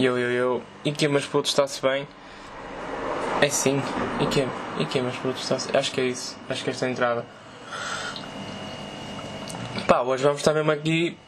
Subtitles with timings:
[0.00, 0.62] E eu, eu, eu.
[0.82, 2.08] E que mas puto está-se bem?
[3.42, 3.82] É sim.
[4.18, 4.48] E que
[4.78, 6.38] E que mas puto está-se Acho que é isso.
[6.48, 7.26] Acho que esta é a entrada.
[9.86, 11.18] Pá, hoje vamos estar mesmo aqui.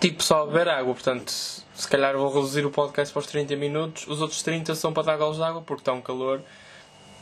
[0.00, 0.92] Tipo, só a beber água.
[0.92, 4.06] Portanto, se calhar vou reduzir o podcast para os 30 minutos.
[4.06, 6.42] Os outros 30 são para dar golos de água porque está um calor.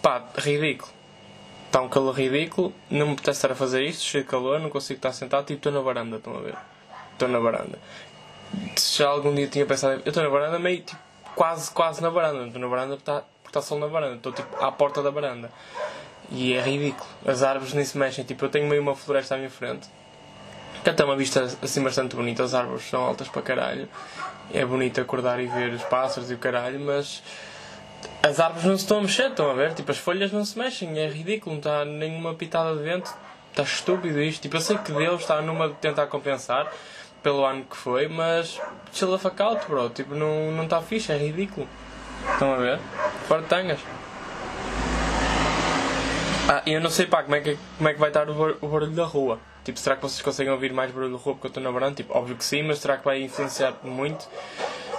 [0.03, 0.91] Pá, ridículo.
[1.67, 2.75] Está um calor ridículo.
[2.91, 4.03] Não me apetece estar a fazer isto.
[4.03, 4.59] Cheio de calor.
[4.59, 5.47] Não consigo estar sentado.
[5.47, 6.17] Tipo, estou na varanda.
[6.17, 6.57] Estão a ver?
[7.13, 7.79] Estou na varanda
[8.97, 10.03] já algum dia tinha pensado.
[10.05, 11.01] Eu estou na varanda meio tipo,
[11.35, 12.47] quase, quase na varanda.
[12.47, 14.17] Estou na varanda porque está, está sol na varanda.
[14.17, 15.51] Estou tipo à porta da varanda.
[16.31, 17.07] E é ridículo.
[17.27, 18.25] As árvores nem se mexem.
[18.25, 19.89] Tipo, eu tenho meio uma floresta à minha frente.
[20.83, 22.43] Que até uma vista assim bastante bonita.
[22.43, 23.89] As árvores são altas para caralho.
[24.53, 27.23] É bonito acordar e ver os pássaros e o caralho, mas
[28.23, 29.75] as árvores não se estão a mexer, estão a ver?
[29.75, 30.99] Tipo, as folhas não se mexem.
[30.99, 31.55] É ridículo.
[31.55, 33.13] Não está nenhuma pitada de vento.
[33.51, 34.43] Está estúpido isto.
[34.43, 36.73] Tipo, eu sei que Deus está numa de tentar compensar
[37.23, 38.61] pelo ano que foi, mas
[38.93, 39.89] chill the fuck out, bro.
[39.91, 41.69] Tipo, não está não tá fixe, é ridículo.
[42.33, 42.79] Estão a ver?
[43.27, 43.81] Fora de tangas.
[46.49, 48.69] Ah, eu não sei pá, como é que, como é que vai estar o, o
[48.69, 49.39] barulho da rua.
[49.65, 51.95] Tipo, será que vocês conseguem ouvir mais barulho da rua porque eu estou na varanda?
[51.95, 54.29] Tipo, óbvio que sim, mas será que vai influenciar muito?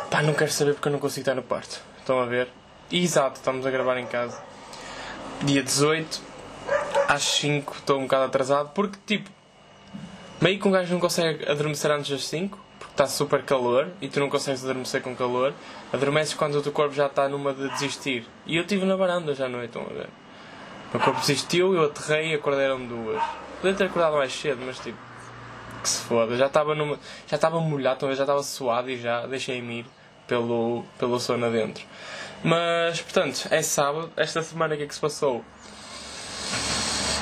[0.09, 1.81] Pá, não quero saber porque eu não consigo estar no quarto.
[1.99, 2.47] Estão a ver?
[2.91, 4.41] Exato, estamos a gravar em casa.
[5.41, 6.21] Dia 18,
[7.07, 9.29] às 5, estou um bocado atrasado porque, tipo,
[10.44, 14.09] Meio que um gajo não consegue adormecer antes das 5, porque está super calor e
[14.09, 15.53] tu não consegues adormecer com calor.
[15.94, 18.25] Adormeces quando o teu corpo já está numa de desistir.
[18.45, 20.09] E eu estive na varanda já à noite, estão a ver?
[20.89, 23.23] O meu corpo desistiu, eu aterrei e acordaram duas.
[23.61, 24.97] Podia ter acordado mais cedo, mas tipo,
[25.81, 26.35] que se foda.
[26.35, 29.85] Já estava numa, já estava molhado, já estava suado e já deixei-me ir
[30.28, 31.85] pelo, pelo sono adentro.
[32.44, 34.11] Mas, portanto, é sábado.
[34.17, 35.41] Esta semana o que é que se passou?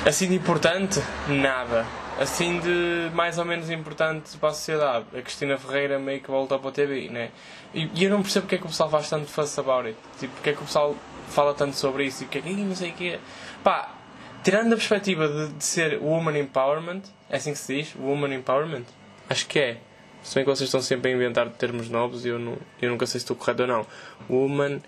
[0.07, 0.99] Assim de importante?
[1.27, 5.05] Nada assim de mais ou menos importante para a sociedade.
[5.15, 7.31] A Cristina Ferreira meio que voltou para a TV, né?
[7.73, 9.97] E, e, eu não percebo porque é que o pessoal faz tanto fuss about it.
[10.19, 10.95] Tipo, porque é que o pessoal
[11.29, 13.19] fala tanto sobre isso e porque é que não sei o que é.
[13.63, 13.95] Pá,
[14.43, 17.95] tirando a perspectiva de, de, ser woman empowerment, é assim que se diz?
[17.95, 18.85] Woman empowerment?
[19.29, 19.77] Acho que é.
[20.21, 23.07] Se bem que vocês estão sempre a inventar termos novos e eu, não, eu nunca
[23.07, 23.87] sei se estou correto ou não.
[24.29, 24.81] Woman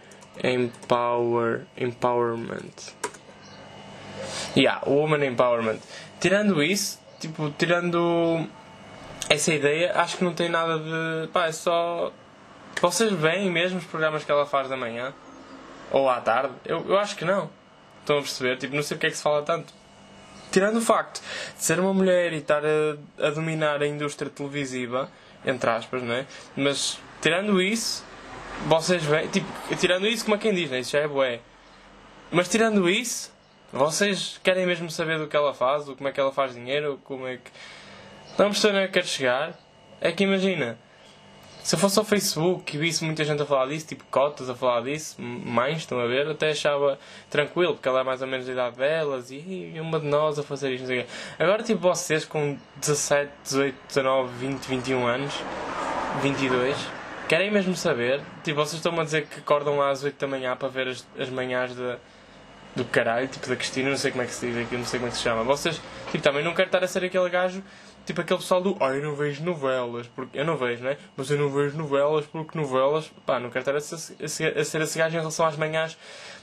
[0.44, 2.94] empower, empowerment.
[4.56, 5.80] Yeah, woman empowerment.
[6.20, 8.48] Tirando isso, tipo, tirando
[9.30, 11.28] essa ideia, acho que não tem nada de.
[11.30, 12.12] pá, é só.
[12.82, 15.14] Vocês veem mesmo os programas que ela faz da manhã?
[15.92, 16.54] Ou à tarde?
[16.66, 17.50] Eu, eu acho que não.
[18.02, 18.58] Estão a perceber?
[18.58, 19.74] Tipo, não sei porque é que se fala tanto.
[20.52, 21.22] Tirando o facto
[21.58, 25.10] de ser uma mulher e estar a, a dominar a indústria televisiva,
[25.46, 26.26] entre aspas, não é?
[26.56, 28.04] Mas, tirando isso,
[28.68, 29.28] vocês veem.
[29.30, 29.48] Tipo,
[29.78, 30.80] tirando isso, como é quem diz, né?
[30.80, 31.40] Isso já é bué.
[32.32, 33.33] Mas, tirando isso,
[33.74, 37.00] vocês querem mesmo saber do que ela faz, do como é que ela faz dinheiro,
[37.04, 37.52] como é que.
[38.38, 39.54] Não percebem onde é que quer chegar?
[40.00, 40.78] É que imagina,
[41.64, 44.54] se eu fosse ao Facebook e visse muita gente a falar disso, tipo cotas a
[44.54, 48.46] falar disso, mães, estão a ver, até achava tranquilo, porque ela é mais ou menos
[48.46, 50.88] da idade delas e uma de nós a fazer isto.
[51.40, 55.34] Agora, tipo, vocês com 17, 18, 19, 20, 21 anos,
[56.22, 56.76] 22,
[57.28, 58.22] querem mesmo saber?
[58.44, 61.30] Tipo, vocês estão-me a dizer que acordam às 8 da manhã para ver as, as
[61.30, 61.96] manhãs de
[62.76, 65.00] do caralho, tipo da Cristina, não sei como é que se diz aqui, não sei
[65.00, 65.44] como é que se chama.
[65.44, 65.80] Vocês,
[66.12, 67.64] tipo, também não quero estar a ser aquele gajo,
[68.06, 70.98] tipo aquele pessoal do, ai, eu não vejo novelas, porque eu não vejo, né?
[71.16, 74.58] Mas eu não vejo novelas porque novelas, pá, não quero estar a ser, a ser,
[74.58, 75.98] a ser esse gajo em relação às manhãs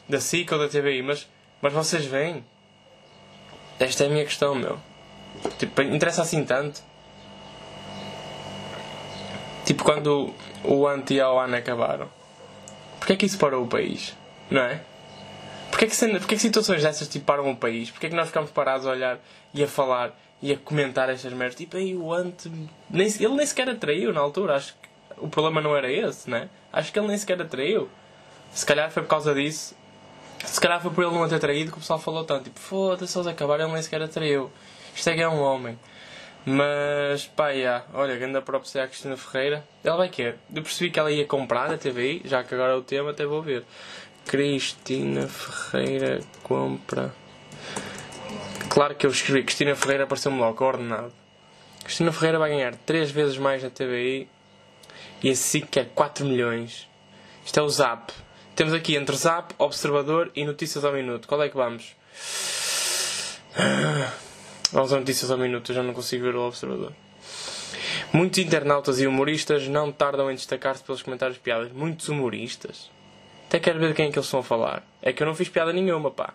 [0.09, 1.29] da SIC ou da TVI, mas,
[1.61, 2.45] mas vocês veem.
[3.79, 4.79] Esta é a minha questão, meu.
[5.59, 6.83] Tipo, interessa assim tanto.
[9.65, 12.09] Tipo, quando o Ant e a Oana acabaram.
[12.99, 14.15] Porquê é que isso parou o país?
[14.51, 14.83] Não é?
[15.71, 17.91] Porquê que, porquê que situações dessas tipo, param o país?
[17.91, 19.19] Porquê que nós ficamos parados a olhar
[19.55, 21.57] e a falar e a comentar estas merdas?
[21.57, 22.47] Tipo, aí o Ant.
[22.47, 24.57] Ele nem sequer atraiu na altura.
[24.57, 24.89] Acho que
[25.19, 26.49] o problema não era esse, né?
[26.73, 27.89] Acho que ele nem sequer atraiu.
[28.53, 29.75] Se calhar foi por causa disso.
[30.45, 32.45] Se calhar foi por ele não ter traído que o pessoal falou tanto.
[32.45, 34.51] Tipo, foda-se, eles acabaram, ele nem sequer atraiu.
[34.95, 35.79] Isto é que é um homem.
[36.45, 37.85] Mas, pá, yeah.
[37.93, 39.65] olha, grande própria a Cristina Ferreira.
[39.85, 40.39] Ela vai querer.
[40.55, 43.27] Eu percebi que ela ia comprar a TVI, já que agora é o tema, até
[43.27, 43.65] vou ver.
[44.27, 47.15] Cristina Ferreira compra.
[48.69, 51.13] Claro que eu escrevi Cristina Ferreira apareceu-me logo ordenado.
[51.83, 54.29] Cristina Ferreira vai ganhar 3 vezes mais na TVI
[55.23, 56.89] e a SIC quer 4 milhões.
[57.45, 58.13] Isto é o Zap.
[58.55, 61.27] Temos aqui entre Zap, Observador e Notícias ao Minuto.
[61.27, 61.97] Qual é que vamos?
[64.71, 66.93] Vamos a Notícias ao Minuto, eu já não consigo ver o Observador.
[68.13, 71.73] Muitos internautas e humoristas não tardam em destacar-se pelos comentários piadas.
[71.73, 72.91] Muitos humoristas?
[73.51, 74.81] Até quero ver de quem é que eles estão a falar.
[75.03, 76.35] É que eu não fiz piada nenhuma, pá.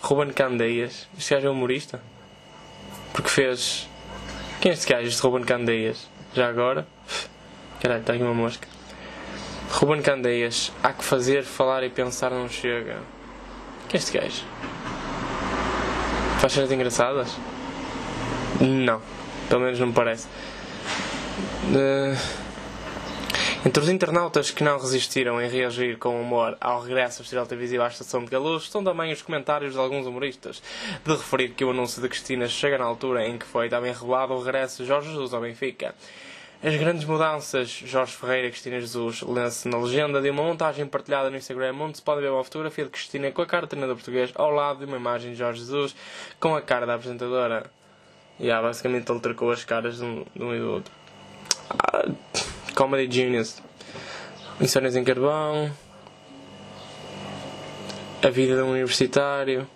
[0.00, 1.08] Ruben Candeias.
[1.18, 2.00] Este gajo é humorista?
[3.12, 3.88] Porque fez.
[4.60, 6.08] Quem é este gajo, este Ruben Candeias?
[6.32, 6.86] Já agora?
[7.82, 8.68] Caralho, está aqui uma mosca.
[9.72, 12.98] Ruben Candeias, há que fazer, falar e pensar não chega.
[13.88, 14.44] Que é este gajo?
[16.38, 17.36] Faz cenas engraçadas?
[18.60, 19.02] Não,
[19.48, 20.28] pelo menos não me parece.
[21.64, 22.45] Uh,
[23.66, 27.82] entre os internautas que não resistiram em reagir com humor ao regresso ao Festival Televisivo
[27.82, 30.62] à Estação de Galuz estão também os comentários de alguns humoristas,
[31.04, 34.34] de referir que o anúncio de Cristina chega na altura em que foi também revelado
[34.34, 35.96] o regresso de Jorge Jesus ao Benfica.
[36.62, 41.28] As grandes mudanças, Jorge Ferreira e Cristina Jesus, lê-se na legenda de uma montagem partilhada
[41.28, 43.96] no Instagram, onde se pode ver uma fotografia de Cristina com a cara do treinador
[43.96, 45.92] português ao lado de uma imagem de Jorge Jesus
[46.38, 47.68] com a cara da apresentadora.
[48.38, 50.92] E yeah, basicamente ele trocou as caras de um, de um e do outro.
[51.68, 52.04] Ah,
[52.76, 53.62] Comedy Genius.
[54.60, 55.72] Missões em Carvão.
[58.22, 59.66] A vida de um universitário.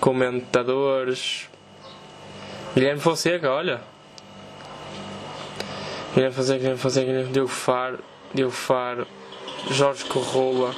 [0.00, 1.50] Comentadores.
[2.72, 3.80] Guilherme Fonseca, olha.
[6.14, 7.98] Guilherme Fonseca, Guilherme Fonseca, Guilherme Diogo Faro,
[8.32, 9.04] Diogo Faro,
[9.72, 10.72] Jorge Corrola.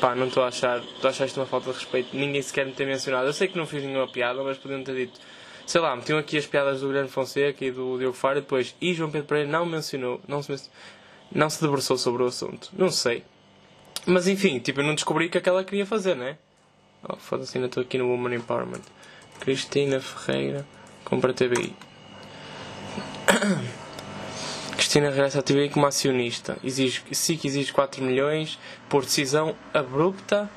[0.00, 0.80] Pá, não estou a achar.
[0.80, 2.16] Estou a achar isto uma falta de respeito.
[2.16, 3.28] Ninguém sequer me tem mencionado.
[3.28, 5.20] Eu sei que não fiz nenhuma piada, mas podiam ter dito.
[5.68, 8.74] Sei lá, metiam aqui as piadas do Guilherme Fonseca e do Diogo Faro e depois.
[8.80, 10.18] E João Pedro Pereira não mencionou.
[10.26, 10.58] Não se,
[11.30, 12.70] não se debruçou sobre o assunto.
[12.72, 13.22] Não sei.
[14.06, 16.38] Mas enfim, tipo, eu não descobri o que aquela queria fazer, né?
[17.06, 18.80] Oh, foda-se, ainda estou aqui no Woman Empowerment.
[19.40, 20.64] Cristina Ferreira,
[21.04, 21.76] compra TBI.
[24.72, 26.56] Cristina regressa à TVI como acionista.
[26.64, 30.48] Exige, SIC exige 4 milhões por decisão abrupta.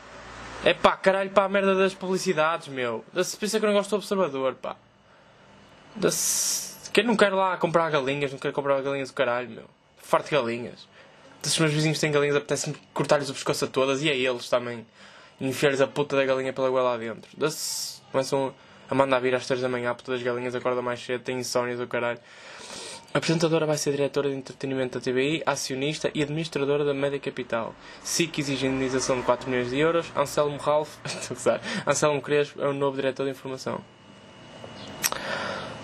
[0.63, 3.03] É pá, caralho, pá, a merda das publicidades, meu.
[3.13, 4.77] Pensa que eu não gosto do observador, pá.
[6.93, 9.65] Quem não quer lá comprar galinhas, não quer comprar galinhas do caralho, meu.
[9.97, 10.87] Farto de galinhas.
[11.41, 14.49] Se os meus vizinhos têm galinhas, apetece-me cortar-lhes o pescoço a todas e a eles
[14.49, 14.85] também.
[15.39, 17.29] Enfiar-lhes a puta da galinha pela goela lá dentro.
[17.37, 18.01] Da-se.
[18.11, 18.53] Começam
[18.89, 21.79] a mandar vir às 3 da manhã, puta das galinhas, acorda mais cedo, tem insónias
[21.79, 22.19] do caralho.
[23.13, 27.73] A apresentadora vai ser diretora de entretenimento da TVI, acionista e administradora da Média Capital.
[28.03, 30.11] SIC exige indenização de 4 milhões de euros.
[30.15, 30.95] Anselmo Ralph,
[31.87, 33.81] Anselmo Crespo é o novo diretor de informação.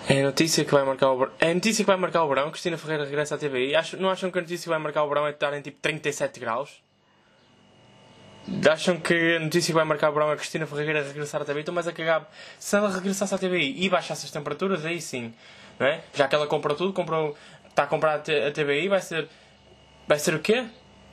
[0.08, 2.50] É a notícia que vai marcar o É a notícia que vai marcar o verão.
[2.50, 3.76] Cristina Ferreira regressa à TVI.
[3.76, 5.78] Acho, não acham que a notícia que vai marcar o verão é estar em tipo
[5.82, 6.82] 37 graus?
[8.70, 11.60] Acham que a notícia que vai marcar o verão é Cristina Ferreira regressar à TVI?
[11.60, 12.26] Estão mais a cagar.
[12.58, 15.34] Se ela regressasse à TVI e baixasse as temperaturas, aí sim
[15.78, 16.00] não é?
[16.12, 17.36] Já que ela comprou tudo, comprou,
[17.68, 19.28] está a comprar a TBI, vai ser.
[20.06, 20.66] Vai ser o quê?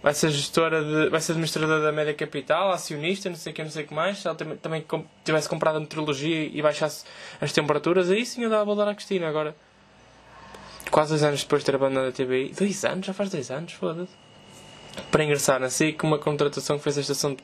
[0.06, 1.10] Vai ser gestora de.
[1.10, 3.94] Vai ser administradora da média capital, acionista, não sei o que, não sei o que
[3.96, 4.20] mais.
[4.20, 4.86] Se ela também, também
[5.24, 7.06] tivesse comprado a meteorologia e baixasse
[7.42, 9.56] as temperaturas, aí sim eu dava a dar à Cristina agora.
[10.92, 12.54] Quase dois anos depois de ter abandonado a TBI.
[12.56, 13.08] Dois anos?
[13.08, 14.12] Já faz dois anos, foda-se.
[15.10, 17.42] Para ingressar na SIC, uma contratação que fez a estação de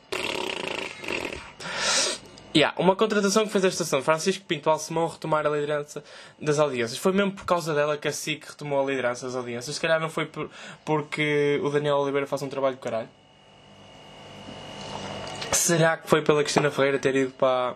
[2.53, 6.03] Yeah, uma contratação que fez a estação Francisco Pinto Alcemão retomar a liderança
[6.39, 6.99] das audiências.
[6.99, 9.75] Foi mesmo por causa dela que a SIC retomou a liderança das audiências.
[9.75, 10.49] Se calhar não foi por,
[10.83, 13.07] porque o Daniel Oliveira faz um trabalho de caralho.
[15.53, 17.75] Será que foi pela Cristina Ferreira ter ido para.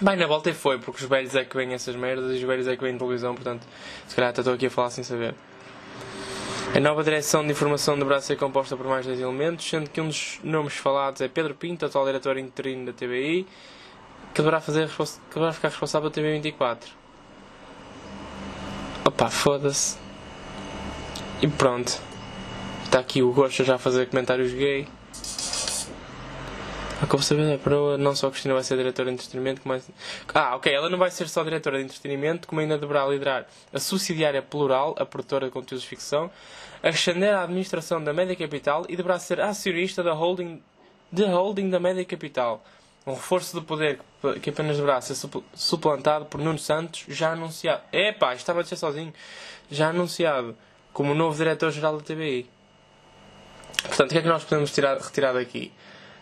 [0.00, 2.68] Bem, na volta foi, porque os velhos é que vêm essas merdas e os velhos
[2.68, 3.66] é que vêm televisão, portanto,
[4.06, 5.34] se calhar até estou aqui a falar sem saber.
[6.72, 10.06] A nova direção de informação deverá ser composta por mais dois elementos, sendo que um
[10.06, 13.46] dos nomes falados é Pedro Pinto, atual diretor interino da TBI,
[14.34, 16.78] que deverá, fazer, que deverá ficar responsável pelo TV24.
[19.04, 19.96] Opa, foda-se.
[21.40, 22.00] E pronto.
[22.84, 24.88] Está aqui o Gosto já a fazer comentários gay.
[27.00, 29.80] A como saber a proa, não só a Cristina vai ser diretora de entretenimento, como
[30.34, 33.78] Ah, ok, ela não vai ser só diretora de entretenimento, como ainda deverá liderar a
[33.78, 36.28] subsidiária plural, a produtora de conteúdos de ficção,
[36.82, 40.60] ascender à administração da Média Capital e deverá ser acionista da holding,
[41.16, 42.64] holding da Média Capital
[43.10, 44.00] um reforço do poder
[44.42, 45.14] que apenas deverá ser
[45.54, 47.82] suplantado por Nuno Santos, já anunciado.
[47.92, 49.12] Epá, estava a dizer sozinho.
[49.70, 50.56] Já anunciado
[50.92, 52.48] como novo diretor-geral da TBI.
[53.82, 55.72] Portanto, o que é que nós podemos tirar, retirar daqui?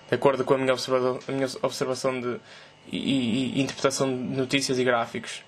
[0.09, 2.39] De acordo com a minha, a minha observação de,
[2.93, 5.43] e, e, e, interpretação de notícias e gráficos.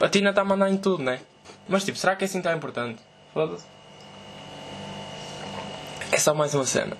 [0.00, 1.20] A Tina está a mandar em tudo, né?
[1.68, 3.00] Mas tipo, será que é assim tão importante?
[3.32, 3.64] Foda-se.
[6.10, 6.96] É só mais uma cena.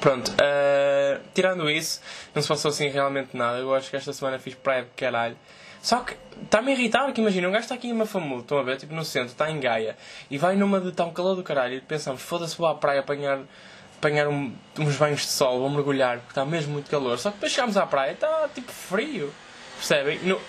[0.00, 2.00] Pronto, uh, tirando isso,
[2.34, 3.58] não se passou assim realmente nada.
[3.58, 5.36] Eu acho que esta semana fiz praia de caralho.
[5.84, 8.62] Só que está-me a irritar, porque imagina, um gajo está aqui em Mafamudo, estão a
[8.62, 9.98] ver, tipo no centro, está em Gaia,
[10.30, 13.40] e vai numa de tão calor do caralho, e pensamos, foda-se, vou à praia apanhar,
[13.98, 17.18] apanhar um, uns banhos de sol, vou mergulhar, porque está mesmo muito calor.
[17.18, 19.30] Só que depois chegamos à praia, está tipo frio,
[19.76, 20.20] percebem?
[20.20, 20.40] No,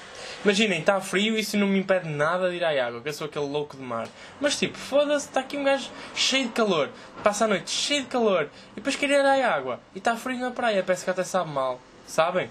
[0.45, 3.13] Imaginem, está frio e isso não me impede nada de ir à água, que eu
[3.13, 4.07] sou aquele louco de mar.
[4.39, 6.91] Mas tipo, foda-se, está aqui um gajo cheio de calor,
[7.23, 10.37] passa a noite cheio de calor, e depois quer ir à água, e está frio
[10.37, 12.47] na praia, parece que até sabe mal, sabem?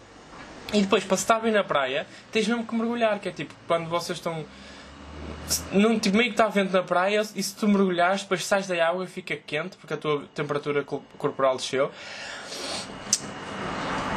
[0.72, 3.88] E depois, para estar bem na praia, tens mesmo que mergulhar, que é tipo, quando
[3.88, 4.44] vocês estão
[5.70, 8.88] não, tipo, meio que está vento na praia e se tu mergulhares, depois sais da
[8.88, 11.92] água e fica quente porque a tua temperatura corporal desceu.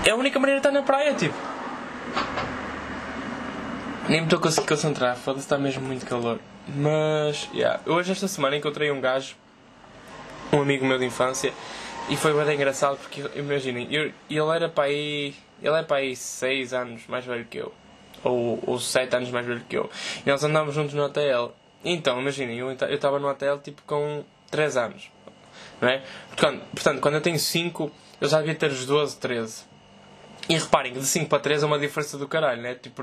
[0.03, 1.36] É a única maneira de estar na praia, tipo.
[4.09, 6.39] Nem me estou a conseguir concentrar, foda-se, está mesmo muito calor.
[6.67, 7.81] Mas, yeah.
[7.85, 9.35] hoje, esta semana, encontrei um gajo,
[10.51, 11.53] um amigo meu de infância,
[12.09, 14.13] e foi bem engraçado porque, imaginem, ele
[14.55, 15.35] era para aí.
[15.61, 17.73] Ele é para aí 6 anos mais velho que eu
[18.23, 19.89] ou, ou 7 anos mais velho que eu.
[20.25, 21.51] E nós andávamos juntos no ATL.
[21.83, 25.11] Então, imaginem, eu estava no ATL tipo com 3 anos.
[25.79, 26.03] Não é?
[26.27, 29.63] Portanto, portanto, quando eu tenho 5, eu já devia ter os 12, 13.
[30.50, 32.75] E reparem que de 5 para 3 é uma diferença do caralho, né?
[32.75, 33.01] Tipo,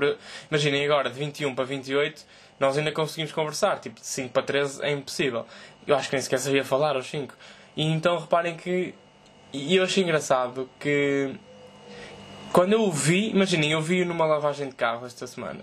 [0.49, 2.25] imaginem agora, de 21 para 28,
[2.59, 3.79] nós ainda conseguimos conversar.
[3.79, 5.45] Tipo, de 5 para 13 é impossível.
[5.85, 7.35] Eu acho que nem sequer sabia falar aos 5.
[7.77, 8.95] E então reparem que.
[9.53, 11.35] E eu achei engraçado que
[12.51, 15.59] quando eu o vi, imaginem, eu vi-o numa lavagem de carro esta semana.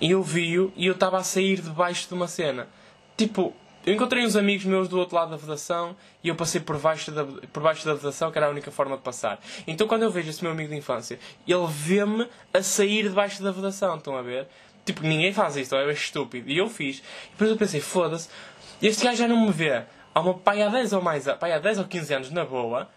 [0.00, 2.68] E eu vi-o e eu estava a sair debaixo de uma cena.
[3.16, 6.78] Tipo, eu encontrei uns amigos meus do outro lado da vedação e eu passei por
[6.78, 9.40] baixo da, por baixo da vedação, que era a única forma de passar.
[9.66, 13.50] Então quando eu vejo esse meu amigo de infância, ele vê-me a sair debaixo da
[13.50, 14.46] vedação, estão a ver?
[14.84, 16.50] Tipo, ninguém faz isto, é estúpido.
[16.50, 16.98] E eu fiz.
[16.98, 18.28] E depois eu pensei, foda-se,
[18.80, 19.84] este gajo já não me vê
[20.14, 22.88] há uma pai há 10 ou mais, pai há 10 ou 15 anos na boa.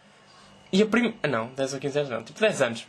[0.71, 1.13] E a prim...
[1.29, 2.87] Não, 10 ou 15 anos não, tipo 10 anos.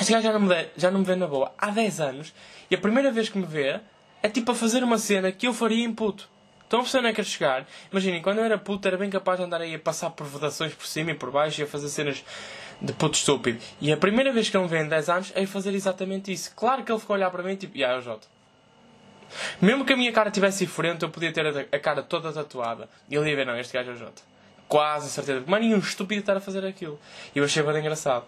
[0.00, 2.34] Este gajo já não, me vê, já não me vê na boa há 10 anos
[2.70, 3.80] e a primeira vez que me vê
[4.22, 6.28] é tipo a fazer uma cena que eu faria em puto.
[6.70, 7.66] Estão a perceber onde é que chegar?
[7.90, 10.72] Imaginem, quando eu era puto era bem capaz de andar aí a passar por vedações
[10.72, 12.24] por cima e por baixo e a fazer cenas
[12.80, 13.58] de puto estúpido.
[13.80, 16.54] E a primeira vez que ele me vê em 10 anos é fazer exatamente isso.
[16.54, 18.28] Claro que ele ficou a olhar para mim e tipo, yeah, é o Jota.
[19.60, 22.88] Mesmo que a minha cara tivesse diferente, eu podia ter a, cara toda tatuada.
[23.08, 24.22] E ele ia ver, não, este gajo é o Jota.
[24.68, 25.42] Quase a certeza.
[25.48, 27.00] Mas nenhum estúpido estar a fazer aquilo.
[27.34, 28.26] E eu achei bem engraçado.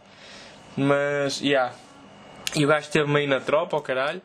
[0.76, 1.72] Mas, yeah.
[2.56, 4.20] E o gajo esteve meio na tropa, ao caralho.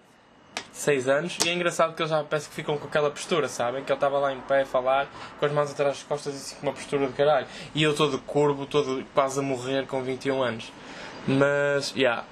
[0.77, 1.37] 6 anos.
[1.45, 3.83] E é engraçado que eles já parece que ficam com aquela postura, sabem?
[3.83, 5.07] Que ele estava lá em pé a falar,
[5.39, 7.47] com as mãos atrás das costas e assim com uma postura de caralho.
[7.73, 10.71] E eu todo curvo, todo quase a morrer com 21 anos.
[11.27, 12.23] Mas, yeah.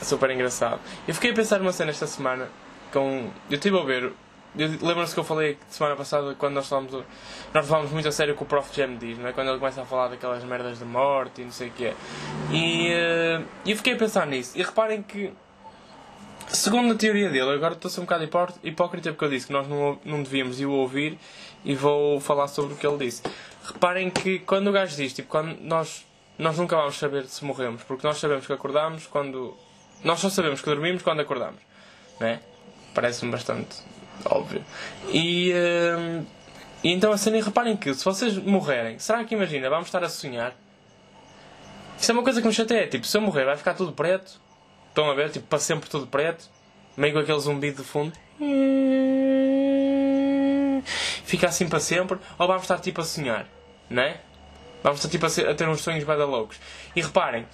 [0.00, 0.80] Super engraçado.
[1.06, 2.48] Eu fiquei a pensar numa cena esta semana.
[2.92, 3.30] Com...
[3.50, 4.12] Eu estive a ver
[4.54, 6.92] Lembram-se que eu falei semana passada quando nós falamos
[7.54, 8.68] nós falamos muito a sério com o Prof.
[8.74, 9.32] Jam diz, não é?
[9.32, 11.94] quando ele começa a falar daquelas merdas de morte e não sei o que é.
[12.50, 14.56] E uh, eu fiquei a pensar nisso.
[14.58, 15.32] E reparem que,
[16.52, 18.24] segundo a teoria dele, agora estou a ser um bocado
[18.62, 21.18] hipócrita porque eu disse que nós não, não devíamos ir ouvir
[21.64, 23.22] e vou falar sobre o que ele disse.
[23.64, 26.06] Reparem que quando o gajo diz, tipo, quando nós,
[26.38, 29.56] nós nunca vamos saber se morremos, porque nós sabemos que acordamos quando.
[30.02, 31.60] Nós só sabemos que dormimos quando acordamos,
[32.18, 32.40] não é?
[32.92, 33.76] Parece-me bastante
[34.24, 34.64] óbvio.
[35.08, 36.26] E, uh,
[36.82, 40.08] e então a cena, reparem que se vocês morrerem, será que imagina, vamos estar a
[40.08, 40.54] sonhar?
[41.98, 42.88] Isso é uma coisa que me chateia.
[42.88, 44.40] Tipo, se eu morrer, vai ficar tudo preto.
[44.92, 45.30] Estão a ver?
[45.30, 46.50] Tipo, para sempre tudo preto.
[46.94, 48.12] Meio com aquele zumbido de fundo.
[51.24, 52.18] Fica assim para sempre.
[52.38, 53.48] Ou vamos estar tipo a sonhar,
[53.88, 54.20] não é?
[54.82, 56.60] Vamos estar tipo a, ter uns sonhos bada loucos.
[56.94, 57.46] E reparem,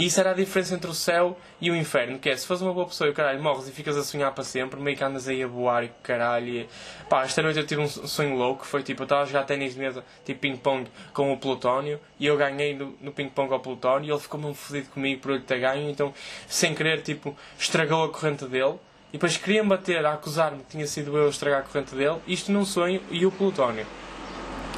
[0.00, 2.62] e isso era a diferença entre o céu e o inferno, que é, se fores
[2.62, 5.28] uma boa pessoa e caralho, morres e ficas a sonhar para sempre, meio que andas
[5.28, 6.48] aí a voar e caralho.
[6.48, 6.68] E,
[7.06, 9.74] pá, esta noite eu tive um sonho louco, foi tipo, eu estava a jogar ténis
[9.74, 14.08] de mesa, tipo ping-pong com o Plutónio, e eu ganhei no, no ping-pong ao Plutónio,
[14.08, 16.14] e ele ficou mesmo fodido comigo por ele ter ganho, então,
[16.48, 18.76] sem querer, tipo, estragou a corrente dele,
[19.10, 22.16] e depois queria-me bater a acusar-me que tinha sido eu a estragar a corrente dele,
[22.26, 23.84] isto num sonho, e o Plutónio.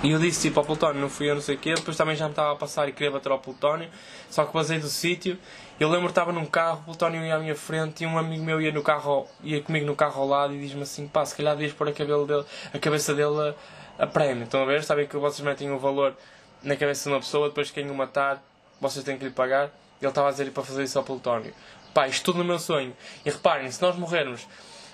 [0.03, 1.75] E eu disse tipo ao Plutónio, não fui eu, não sei o quê.
[1.75, 3.89] Depois também já me estava a passar e queria bater ao Plutónio.
[4.29, 5.39] Só que basei do sítio.
[5.79, 8.43] Eu lembro que estava num carro, o Plutónio ia à minha frente e um amigo
[8.43, 11.37] meu ia, no carro, ia comigo no carro ao lado e diz-me assim: pá, se
[11.37, 12.45] calhar devias pôr a, cabelo dele,
[12.75, 13.55] a cabeça dele
[13.99, 14.43] a, a prémio.
[14.43, 14.83] Estão a ver?
[14.83, 16.17] Sabem que vocês metem o um valor
[16.65, 18.43] na cabeça de uma pessoa, depois quem o matar,
[18.81, 19.71] vocês têm que lhe pagar.
[20.01, 21.55] Ele estava a dizer para fazer isso ao Plutónio.
[21.95, 22.93] Pá, isto tudo no meu sonho.
[23.25, 24.49] E reparem, se nós morrermos,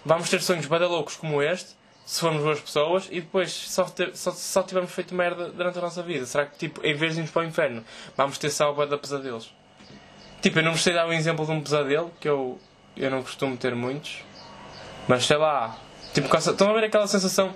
[0.05, 1.78] vamos ter sonhos badaloucos como este
[2.09, 6.03] se formos boas pessoas e depois só, só, só tivermos feito merda durante a nossa
[6.03, 6.25] vida?
[6.25, 7.85] Será que, tipo, em vez de irmos para o inferno,
[8.17, 9.53] vamos ter salva da pesadelos?
[10.41, 12.59] Tipo, eu não gostei de dar um exemplo de um pesadelo, que eu,
[12.97, 14.23] eu não costumo ter muitos,
[15.07, 15.77] mas sei lá,
[16.15, 17.55] tipo, estão a ver aquela sensação?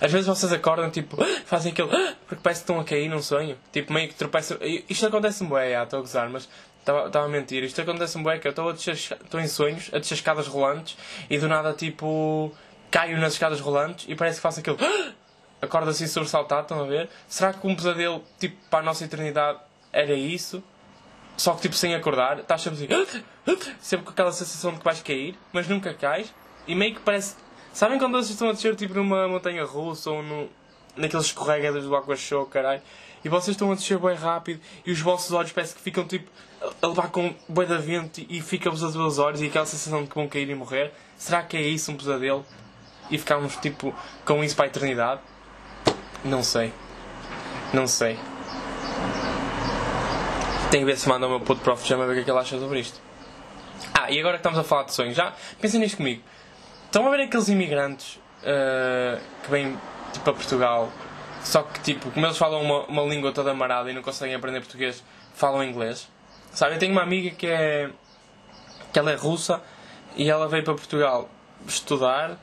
[0.00, 1.88] Às vezes vocês acordam, tipo, fazem aquele,
[2.28, 4.56] porque parece que estão a cair num sonho, tipo, meio que tropeçam.
[4.88, 7.64] Isto acontece-me, bué, estou a gozar, mas estava a mentir.
[7.64, 10.96] Isto acontece-me, bué, que eu estou em sonhos, a descer escadas rolantes
[11.28, 12.54] e do nada, tipo
[12.92, 14.76] caio nas escadas rolantes e parece que faço aquilo.
[15.60, 17.08] Acordo assim sobressaltado, estão a ver?
[17.26, 19.58] Será que um pesadelo, tipo, para a nossa eternidade
[19.92, 20.62] era isso?
[21.36, 23.16] Só que, tipo, sem acordar, estás sempre assim.
[23.80, 26.32] Sempre com aquela sensação de que vais cair, mas nunca cais.
[26.66, 27.34] E meio que parece.
[27.72, 30.48] Sabem quando vocês estão a descer, tipo, numa montanha russa ou no,
[30.94, 32.82] naqueles escorregadas do Aqua Show, caralho?
[33.24, 36.30] E vocês estão a descer bem rápido e os vossos olhos parece que ficam, tipo,
[36.80, 40.08] a levar com boi da vento e fica-vos a dois olhos e aquela sensação de
[40.08, 40.92] que vão cair e morrer.
[41.16, 42.44] Será que é isso um pesadelo?
[43.12, 45.20] E ficarmos tipo com isso para a eternidade?
[46.24, 46.72] Não sei.
[47.72, 48.18] Não sei.
[50.70, 52.30] Tenho que ver se manda o meu puto prof chama ver o que é que
[52.30, 52.98] ele acha sobre isto.
[53.92, 56.22] Ah, e agora que estamos a falar de sonhos, já pensem nisto comigo.
[56.86, 59.76] Estão a ver aqueles imigrantes uh, que vêm
[60.12, 60.90] tipo, a Portugal,
[61.42, 64.60] só que tipo, como eles falam uma, uma língua toda amarada e não conseguem aprender
[64.60, 65.04] português,
[65.34, 66.08] falam inglês.
[66.52, 67.90] Sabe, eu tenho uma amiga que é.
[68.92, 69.62] que ela é russa
[70.16, 71.28] e ela veio para Portugal
[71.66, 72.38] estudar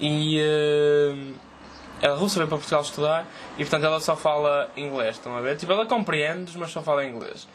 [0.00, 0.40] e.
[0.40, 1.54] Uh,
[2.02, 5.56] ela russa veio para Portugal estudar e portanto ela só fala inglês, estão a ver?
[5.56, 7.48] Tipo, ela compreende, mas só fala inglês.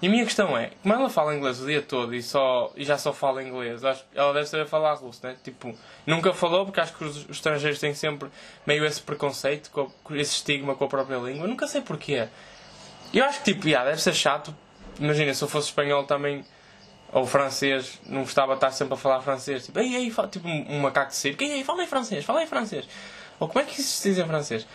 [0.00, 2.84] E a minha questão é, como ela fala inglês o dia todo e, só, e
[2.84, 5.36] já só fala inglês, acho, ela deve saber falar russo, né?
[5.42, 5.74] Tipo,
[6.06, 8.28] nunca falou porque acho que os estrangeiros têm sempre
[8.66, 11.46] meio esse preconceito, com, esse estigma com a própria língua.
[11.46, 12.28] Nunca sei porquê.
[13.12, 14.54] Eu acho que, tipo, yeah, deve ser chato.
[15.00, 16.44] Imagina, se eu fosse espanhol também,
[17.12, 19.66] ou francês, não gostava de estar sempre a falar francês.
[19.66, 22.46] Tipo, ei, ei, tipo um macaco de circo, ei, ei, fala em francês, fala em
[22.46, 22.86] francês.
[23.38, 24.66] Ou como é que isso se diz em francês?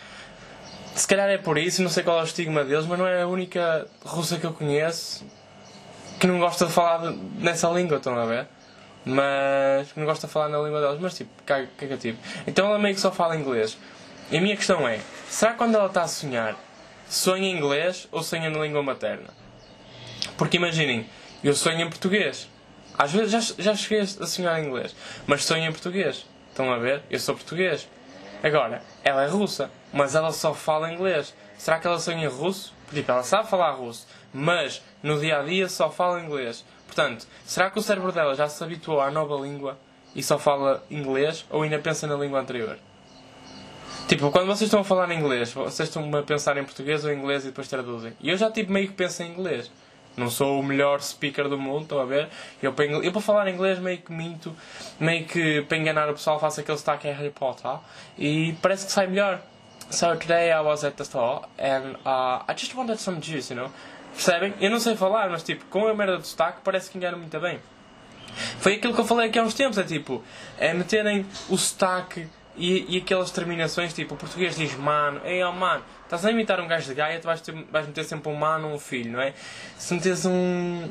[0.94, 3.22] Se calhar é por isso, não sei qual é o estigma deles, mas não é
[3.22, 5.24] a única russa que eu conheço
[6.22, 8.46] que não gosta de falar nessa língua, estão a ver?
[9.04, 12.16] Mas que não gosta de falar na língua deles, mas tipo, cagativo.
[12.46, 13.76] Então ela meio que só fala inglês.
[14.30, 16.54] E a minha questão é: será que quando ela está a sonhar,
[17.08, 19.30] sonha em inglês ou sonha na língua materna?
[20.38, 21.08] Porque imaginem,
[21.42, 22.48] eu sonho em português.
[22.98, 24.94] Às vezes já, já cheguei a sonhar em inglês,
[25.26, 26.26] mas sonho em português.
[26.50, 27.02] Estão a ver?
[27.10, 27.88] Eu sou português.
[28.42, 31.34] Agora, ela é russa, mas ela só fala inglês.
[31.56, 32.74] Será que ela sonha em russo?
[32.92, 36.64] Tipo, ela sabe falar russo, mas no dia a dia só fala inglês.
[36.86, 39.78] Portanto, será que o cérebro dela já se habituou à nova língua
[40.14, 42.76] e só fala inglês ou ainda pensa na língua anterior?
[44.08, 47.44] Tipo, quando vocês estão a falar inglês, vocês estão a pensar em português ou inglês
[47.44, 48.12] e depois traduzem.
[48.20, 49.70] E eu já tipo meio que penso em inglês.
[50.16, 52.28] Não sou o melhor speaker do mundo, estão a ver?
[52.62, 54.54] Eu para, eu para falar inglês meio que minto,
[55.00, 57.78] meio que para enganar o pessoal faço aquele sotaque em Harry Potter
[58.18, 59.40] e parece que sai melhor.
[59.90, 63.60] So today I was at the store and uh, I just wanted some juice, you
[63.60, 63.70] know?
[64.12, 64.54] Percebem?
[64.60, 67.38] Eu não sei falar, mas tipo, com a merda do sotaque parece que engana muito
[67.40, 67.58] bem.
[68.58, 70.22] Foi aquilo que eu falei aqui há uns tempos, é tipo,
[70.58, 75.52] é meterem o sotaque e, e aquelas terminações, tipo, o português diz mano, ei, oh
[75.52, 78.36] mano, estás a imitar um gajo de Gaia, tu vais, ter, vais meter sempre um
[78.36, 79.32] mano ou um filho, não é?
[79.78, 80.90] Se meteres um.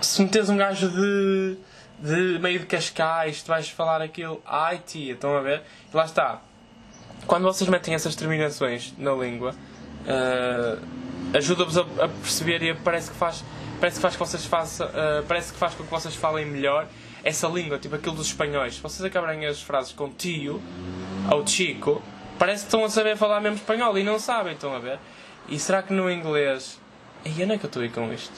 [0.00, 1.56] Se meteres um gajo de.
[1.98, 5.62] de meio de Cascais, tu vais falar aquilo, ai tia, estão a ver?
[5.92, 6.40] E lá está.
[7.26, 9.52] Quando vocês metem essas terminações na língua,
[10.06, 13.44] uh, ajuda-vos a, a, perceber e parece que faz.
[13.80, 16.86] Parece que faz que vocês façam, uh, parece que faz com que vocês falem melhor
[17.24, 18.74] essa língua, tipo aquilo dos espanhóis.
[18.74, 20.62] Se vocês acabarem as frases com tio
[21.30, 22.02] ou chico,
[22.40, 24.98] parece que estão a saber falar mesmo espanhol e não sabem, estão a ver?
[25.46, 26.80] E será que no inglês.
[27.22, 28.32] E onde é que eu estou aí com isto?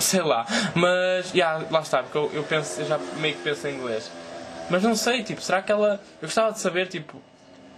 [0.00, 1.32] Sei lá, mas.
[1.32, 4.10] Yeah, lá está, porque eu, eu, penso, eu já meio que penso em inglês.
[4.68, 6.00] Mas não sei, tipo, será que ela.
[6.20, 7.22] Eu gostava de saber, tipo.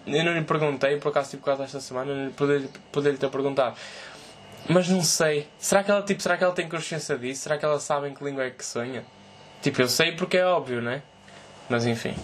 [0.07, 3.77] Eu não lhe perguntei, por acaso, tipo, quase esta semana, poder, poder ter perguntado.
[4.71, 5.47] Mas não sei.
[5.59, 7.43] Será que ela, tipo, será que ela tem consciência disso?
[7.43, 9.05] Será que ela sabe em que língua é que sonha?
[9.61, 11.03] Tipo, eu sei porque é óbvio, né?
[11.69, 12.15] Mas enfim.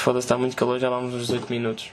[0.00, 1.92] Foda-se, está muito calor, já vamos uns 18 minutos.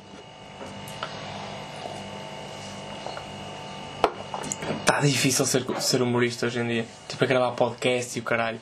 [4.79, 6.85] Está difícil ser, ser humorista hoje em dia.
[7.09, 8.61] Tipo, a gravar podcast e o caralho.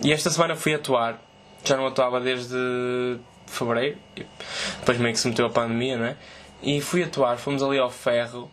[0.00, 1.20] E esta semana fui atuar.
[1.64, 3.98] Já não atuava desde fevereiro.
[4.78, 6.16] Depois meio que se meteu a pandemia, não é?
[6.62, 8.48] E fui atuar, fomos ali ao ferro.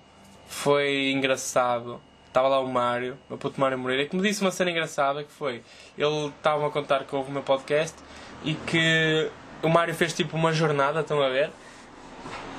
[0.48, 2.02] Foi engraçado
[2.36, 5.32] estava lá o Mário, o puto Mário Moreira, que me disse uma cena engraçada que
[5.32, 5.64] foi,
[5.98, 7.96] ele estava a contar que houve o meu podcast
[8.44, 9.32] e que
[9.64, 11.50] o Mário fez tipo uma jornada, estão a ver?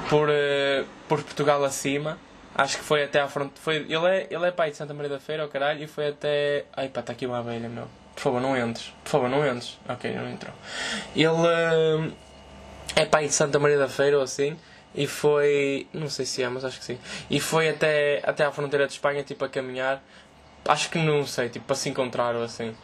[0.09, 2.19] Por, uh, por Portugal acima.
[2.55, 3.61] Acho que foi até à fronte.
[3.61, 6.09] Foi, ele, é, ele é pai de Santa Maria da Feira, o caralho, e foi
[6.09, 6.65] até.
[6.75, 7.87] Ai pá, está aqui uma abelha, meu.
[8.15, 8.95] Por favor, não entres.
[9.05, 9.79] Por favor, não entres.
[9.87, 10.55] Ok, não entrou.
[11.15, 12.13] Ele uh,
[12.95, 14.57] é pai de Santa Maria da Feira ou assim
[14.97, 15.87] e foi.
[15.93, 16.99] Não sei se é, mas acho que sim.
[17.31, 20.03] E foi até, até à fronteira de Espanha, tipo, a caminhar.
[20.67, 22.75] Acho que não sei, tipo, para se encontrar ou assim.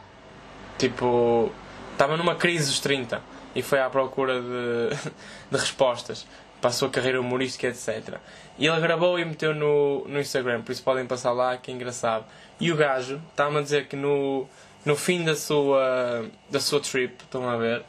[0.78, 1.50] Tipo.
[1.92, 3.20] Estava numa crise dos 30
[3.54, 4.96] e foi à procura de,
[5.50, 6.26] de respostas
[6.60, 8.18] para a sua carreira humorística, etc.
[8.58, 11.74] E ele gravou e meteu no, no Instagram, por isso podem passar lá, que é
[11.74, 12.24] engraçado.
[12.60, 14.46] E o gajo estava a dizer que no,
[14.84, 17.82] no fim da sua, da sua trip, estão a ver,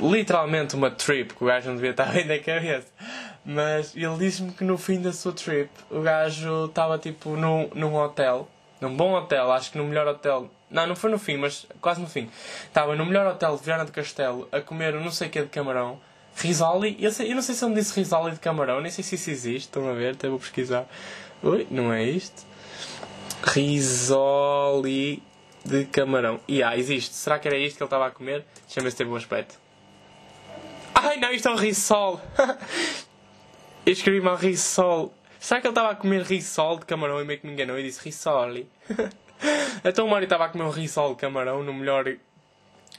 [0.00, 2.86] literalmente uma trip, que o gajo não devia estar bem na cabeça.
[3.48, 7.94] Mas ele disse-me que no fim da sua trip o gajo estava tipo num, num
[7.94, 8.48] hotel,
[8.80, 10.50] num bom hotel, acho que no melhor hotel.
[10.68, 12.28] Não, não foi no fim, mas quase no fim.
[12.64, 15.42] Estava no melhor hotel de Viana do Castelo a comer um não sei o que
[15.42, 16.00] de camarão.
[16.34, 19.14] Risoli, eu, sei, eu não sei se ele disse risoli de camarão, nem sei se
[19.14, 20.84] isso existe, estão a ver, até vou pesquisar.
[21.40, 22.44] Ui, não é isto?
[23.44, 25.22] Risoli
[25.64, 26.40] de camarão.
[26.48, 27.14] E ah, existe.
[27.14, 28.44] Será que era isto que ele estava a comer?
[28.64, 29.54] Deixa-me ver se teve um aspecto.
[30.92, 32.20] Ai não, isto é um rissol!
[33.86, 35.14] Eu escrevi mal rissol.
[35.38, 37.84] Será que ele estava a comer rissol de camarão e meio que me enganou e
[37.84, 38.68] disse rissoli?
[39.84, 42.04] então o Mário estava a comer um rissol de camarão no melhor,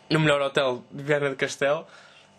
[0.10, 1.86] no melhor hotel de Viana do Castelo.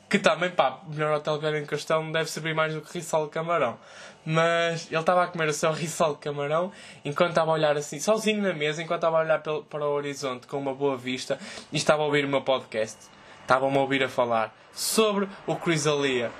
[0.09, 2.81] Que também, pá, o melhor hotel de Viana do Castelo não deve servir mais do
[2.81, 3.79] que rissol de camarão.
[4.25, 6.73] Mas ele estava a comer o seu rissol de camarão
[7.05, 10.47] enquanto estava a olhar assim, sozinho na mesa, enquanto estava a olhar para o horizonte
[10.47, 11.39] com uma boa vista
[11.71, 12.97] e estava a ouvir o meu podcast.
[13.43, 16.31] Estavam-me a ouvir a falar sobre o Crisalia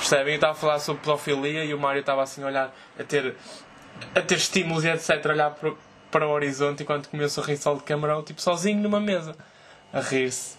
[0.00, 0.32] Percebem?
[0.32, 3.36] Eu estava a falar sobre pedofilia e o Mário estava assim a olhar, a ter,
[4.14, 5.26] a ter estímulos e etc.
[5.26, 5.72] a olhar para,
[6.10, 9.36] para o horizonte enquanto comia o seu rissol de camarão, tipo sozinho numa mesa,
[9.92, 10.58] a rir-se.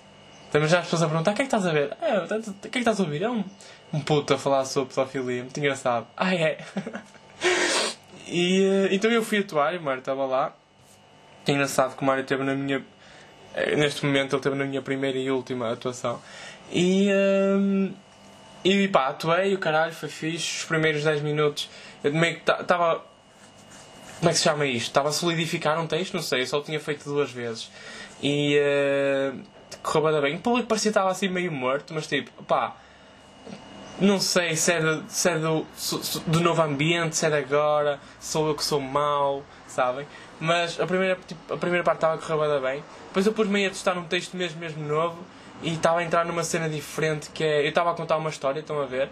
[0.51, 1.97] Também já as pessoas a perguntar: o que é que estás a ver?
[2.01, 3.23] É, o que é que estás a ouvir?
[3.23, 3.43] É um,
[3.91, 6.06] um puto a falar sobre pedofilia, muito engraçado.
[6.15, 6.60] Ah, é?
[8.27, 10.56] e uh, então eu fui atuar e o Mário estava lá.
[11.47, 12.86] Engraçado que o Mário teve na minha.
[13.56, 16.21] Eh, neste momento ele teve na minha primeira e última atuação.
[16.71, 17.10] E.
[17.10, 17.91] Uh,
[18.63, 20.60] e pá, atuei, o caralho, foi fixe.
[20.60, 21.69] Os primeiros 10 minutos
[22.04, 23.04] eu meio que estava.
[24.19, 24.88] Como é que se chama isto?
[24.88, 27.71] Estava a solidificar um texto, não sei, eu só tinha feito duas vezes.
[28.21, 28.60] E.
[28.60, 29.41] Uh,
[29.82, 30.36] correu bem.
[30.36, 32.76] O público parecia que estava assim meio morto, mas tipo, pá.
[34.00, 35.65] Não sei se é, do, se é do,
[36.26, 40.08] do novo ambiente, se é de agora, sou eu que sou mau, sabem?
[40.39, 42.84] Mas a primeira, tipo, a primeira parte estava a correr bem.
[43.10, 45.24] Depois eu pus-me a testar um texto mesmo, mesmo novo
[45.63, 47.63] e estava a entrar numa cena diferente que é.
[47.63, 49.10] Eu estava a contar uma história, estão a ver?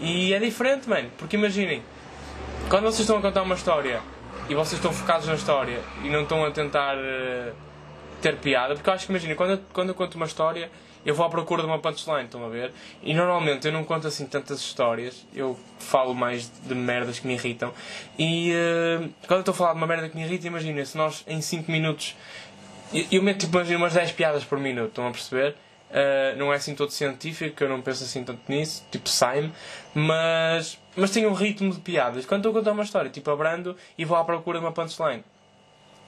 [0.00, 1.82] E é diferente, mano, porque imaginem,
[2.68, 4.00] quando vocês estão a contar uma história
[4.48, 7.52] e vocês estão focados na história e não estão a tentar uh,
[8.20, 10.70] ter piada, porque eu acho que imaginem, quando eu, quando eu conto uma história,
[11.04, 12.72] eu vou à procura de uma punchline, estão a ver?
[13.02, 17.34] E normalmente eu não conto assim tantas histórias, eu falo mais de merdas que me
[17.34, 17.72] irritam.
[18.18, 20.96] E uh, quando eu estou a falar de uma merda que me irrita, imaginem, se
[20.96, 22.16] nós em 5 minutos.
[22.92, 25.56] Eu, eu meto tipo umas 10 piadas por minuto, estão a perceber?
[25.92, 29.52] Uh, não é assim todo científico, eu não penso assim tanto nisso, tipo Saime,
[29.94, 32.24] mas, mas tem um ritmo de piadas.
[32.24, 35.22] Quando a contar uma história, tipo abrando e vou à procura de uma punchline.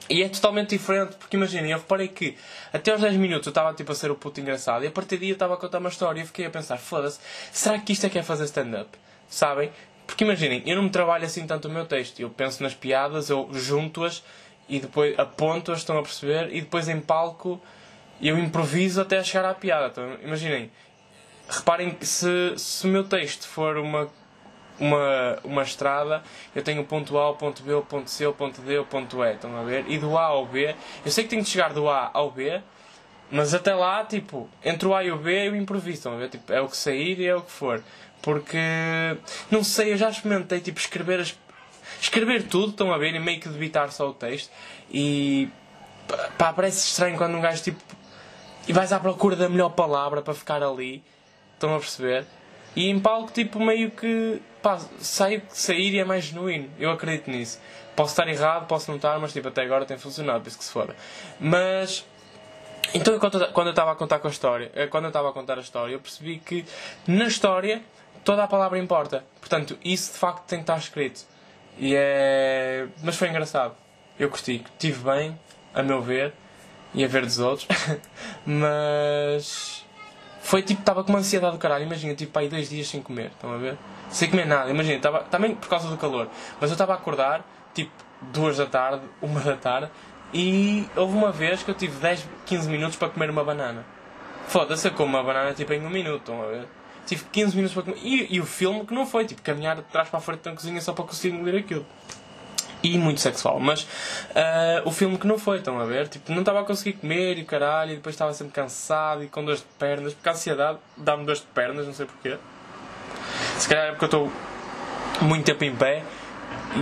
[0.09, 2.35] E é totalmente diferente, porque imaginem, eu reparei que
[2.73, 5.17] até aos 10 minutos eu estava tipo a ser o puto engraçado e a partir
[5.17, 7.19] daí eu estava a contar uma história e eu fiquei a pensar, foda-se,
[7.51, 8.89] será que isto é que é fazer stand-up?
[9.27, 9.71] Sabem?
[10.05, 13.29] Porque imaginem, eu não me trabalho assim tanto o meu texto, eu penso nas piadas,
[13.29, 14.23] eu junto-as
[14.69, 17.59] e depois aponto-as, estão a perceber, e depois em palco
[18.21, 19.87] eu improviso até chegar à piada.
[19.87, 20.71] Então, imaginem,
[21.49, 24.07] reparem que se, se o meu texto for uma,
[24.79, 26.23] uma, uma estrada,
[26.55, 28.85] eu tenho o ponto A, o ponto B, o ponto C, o ponto D, o
[28.85, 29.33] ponto E.
[29.33, 29.85] Estão a ver?
[29.87, 30.75] E do A ao B,
[31.05, 32.61] eu sei que tenho de chegar do A ao B,
[33.31, 35.97] mas até lá, tipo, entre o A e o B eu improviso.
[35.97, 36.29] Estão a ver?
[36.29, 37.83] Tipo, é o que sair e é o que for.
[38.21, 38.57] Porque,
[39.51, 41.35] não sei, eu já experimentei, tipo, escrever as
[42.01, 44.49] escrever tudo, estão a ver, e meio que debitar só o texto.
[44.91, 45.49] E
[46.37, 47.79] pá, parece estranho quando um gajo tipo
[48.67, 51.03] e vais à procura da melhor palavra para ficar ali.
[51.53, 52.25] Estão a perceber?
[52.75, 54.41] E em palco, tipo, meio que.
[54.61, 56.69] Pá, sai, sair e é mais genuíno.
[56.77, 57.59] Eu acredito nisso.
[57.95, 60.71] Posso estar errado, posso não estar, mas tipo, até agora tem funcionado, isso que se
[60.71, 60.95] foda.
[61.39, 62.05] Mas.
[62.93, 65.57] Então, quando eu estava a contar com a história, eh, quando eu estava a contar
[65.57, 66.65] a história, eu percebi que
[67.07, 67.81] na história
[68.23, 69.23] toda a palavra importa.
[69.39, 71.21] Portanto, isso de facto tem que estar escrito.
[71.77, 72.87] E é.
[73.03, 73.75] Mas foi engraçado.
[74.19, 74.63] Eu gostei.
[74.73, 75.39] Estive bem,
[75.73, 76.33] a meu ver
[76.95, 77.67] e a ver dos outros.
[78.45, 79.85] Mas
[80.41, 81.83] foi tipo, estava com uma ansiedade do caralho.
[81.83, 83.77] Imagina, tipo, aí dois dias sem comer, estão a ver?
[84.09, 86.29] Sem comer nada, imagina, estava, também por causa do calor.
[86.61, 89.91] Mas eu estava a acordar, tipo, duas da tarde, uma da tarde,
[90.33, 93.85] e houve uma vez que eu tive 10, 15 minutos para comer uma banana.
[94.47, 96.67] Foda-se, eu como uma banana tipo em um minuto, estão a ver?
[97.05, 97.99] Tive 15 minutos para comer.
[98.03, 100.51] E, e o filme que não foi, tipo, caminhar de trás para a frente da
[100.51, 101.85] cozinha só para conseguir engolir aquilo
[102.93, 103.59] e muito sexual.
[103.59, 103.87] Mas uh,
[104.85, 106.07] o filme que não foi, estão a ver?
[106.07, 109.43] Tipo, não estava a conseguir comer e caralho, e depois estava sempre cansado e com
[109.43, 112.37] dores de pernas, porque a ansiedade dá-me dores de pernas, não sei porquê.
[113.57, 114.31] Se calhar é porque eu estou
[115.21, 116.03] muito tempo em pé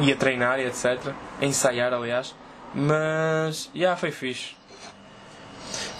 [0.02, 1.14] e a treinar e etc.
[1.42, 2.36] A ensaiar, aliás.
[2.74, 4.56] Mas, já, yeah, foi fixe.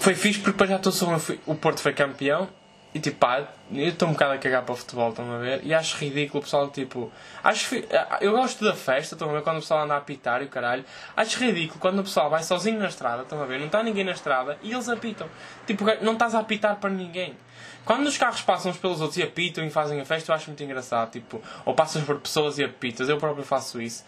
[0.00, 1.16] Foi fixe porque depois já estou só.
[1.46, 2.48] O Porto foi campeão
[2.94, 5.60] e tipo, pá, eu estou um bocado a cagar para o futebol, estão a ver?
[5.64, 7.10] E acho ridículo o pessoal, tipo.
[7.42, 7.74] Acho,
[8.20, 9.42] eu gosto da festa, estão a ver?
[9.42, 10.84] Quando o pessoal anda a apitar e o caralho.
[11.16, 13.58] Acho ridículo quando o pessoal vai sozinho na estrada, estão a ver?
[13.58, 15.28] Não está ninguém na estrada e eles apitam.
[15.66, 17.36] Tipo, não estás a apitar para ninguém.
[17.84, 20.46] Quando os carros passam uns pelos outros e apitam e fazem a festa, eu acho
[20.46, 21.10] muito engraçado.
[21.10, 24.04] Tipo, ou passas por pessoas e apitas, eu próprio faço isso.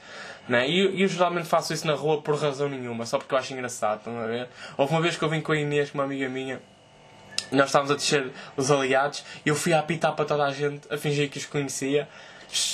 [0.48, 0.70] Né?
[0.70, 3.52] E eu, eu geralmente faço isso na rua por razão nenhuma, só porque eu acho
[3.52, 4.48] engraçado, estão a ver?
[4.76, 6.62] Houve uma vez que eu vim com a Inês, com uma amiga minha
[7.52, 10.92] nós estávamos a descer os aliados e eu fui a apitar para toda a gente,
[10.92, 12.08] a fingir que os conhecia.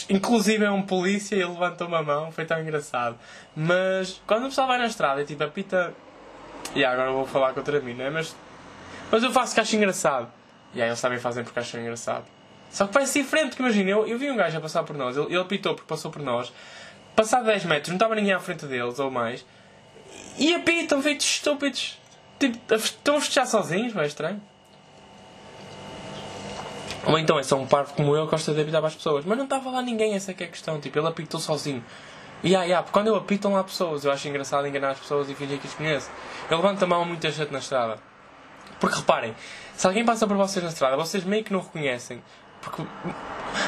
[0.08, 3.18] Inclusive é um polícia e ele levantou uma mão, foi tão engraçado.
[3.54, 5.94] Mas quando o pessoal vai na estrada e tipo apita
[6.74, 8.11] E agora vou falar contra mim, não é?
[8.11, 8.37] Mas,
[9.11, 10.30] mas eu faço que acho engraçado.
[10.74, 12.24] E aí eles também fazem porque acham engraçado.
[12.70, 15.16] Só que parece diferente, porque imagina, eu, eu vi um gajo a passar por nós,
[15.16, 16.50] ele, ele apitou porque passou por nós,
[17.14, 19.44] passado 10 metros, não estava ninguém à frente deles ou mais,
[20.38, 21.98] e apitam, feitos estúpidos.
[22.38, 24.42] Tipo, estão a festejar sozinhos, é estranho.
[27.06, 29.24] Ou então é só um parvo como eu que gosta de apitar para as pessoas.
[29.24, 30.80] Mas não estava lá ninguém, essa é que é a questão.
[30.80, 31.84] Tipo, ele apitou sozinho.
[32.42, 34.04] E yeah, yeah, porque quando eu apito lá pessoas.
[34.04, 36.10] Eu acho engraçado enganar as pessoas e fingir que as conheço.
[36.50, 37.98] Eu levanto a mão muita gente na estrada.
[38.80, 39.34] Porque reparem,
[39.76, 42.22] se alguém passa por vocês na estrada, vocês meio que não reconhecem.
[42.60, 42.82] Porque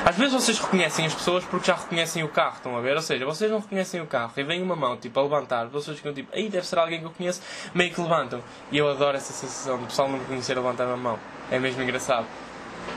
[0.05, 2.95] às vezes vocês reconhecem as pessoas porque já reconhecem o carro, estão a ver?
[2.95, 5.97] Ou seja, vocês não reconhecem o carro e vem uma mão tipo a levantar, vocês
[5.97, 7.43] ficam tipo, aí deve ser alguém que eu conheço,
[7.75, 8.41] meio que levantam.
[8.71, 11.19] E eu adoro essa sensação de pessoal não me conhecer levantar a mão.
[11.51, 12.27] É mesmo engraçado.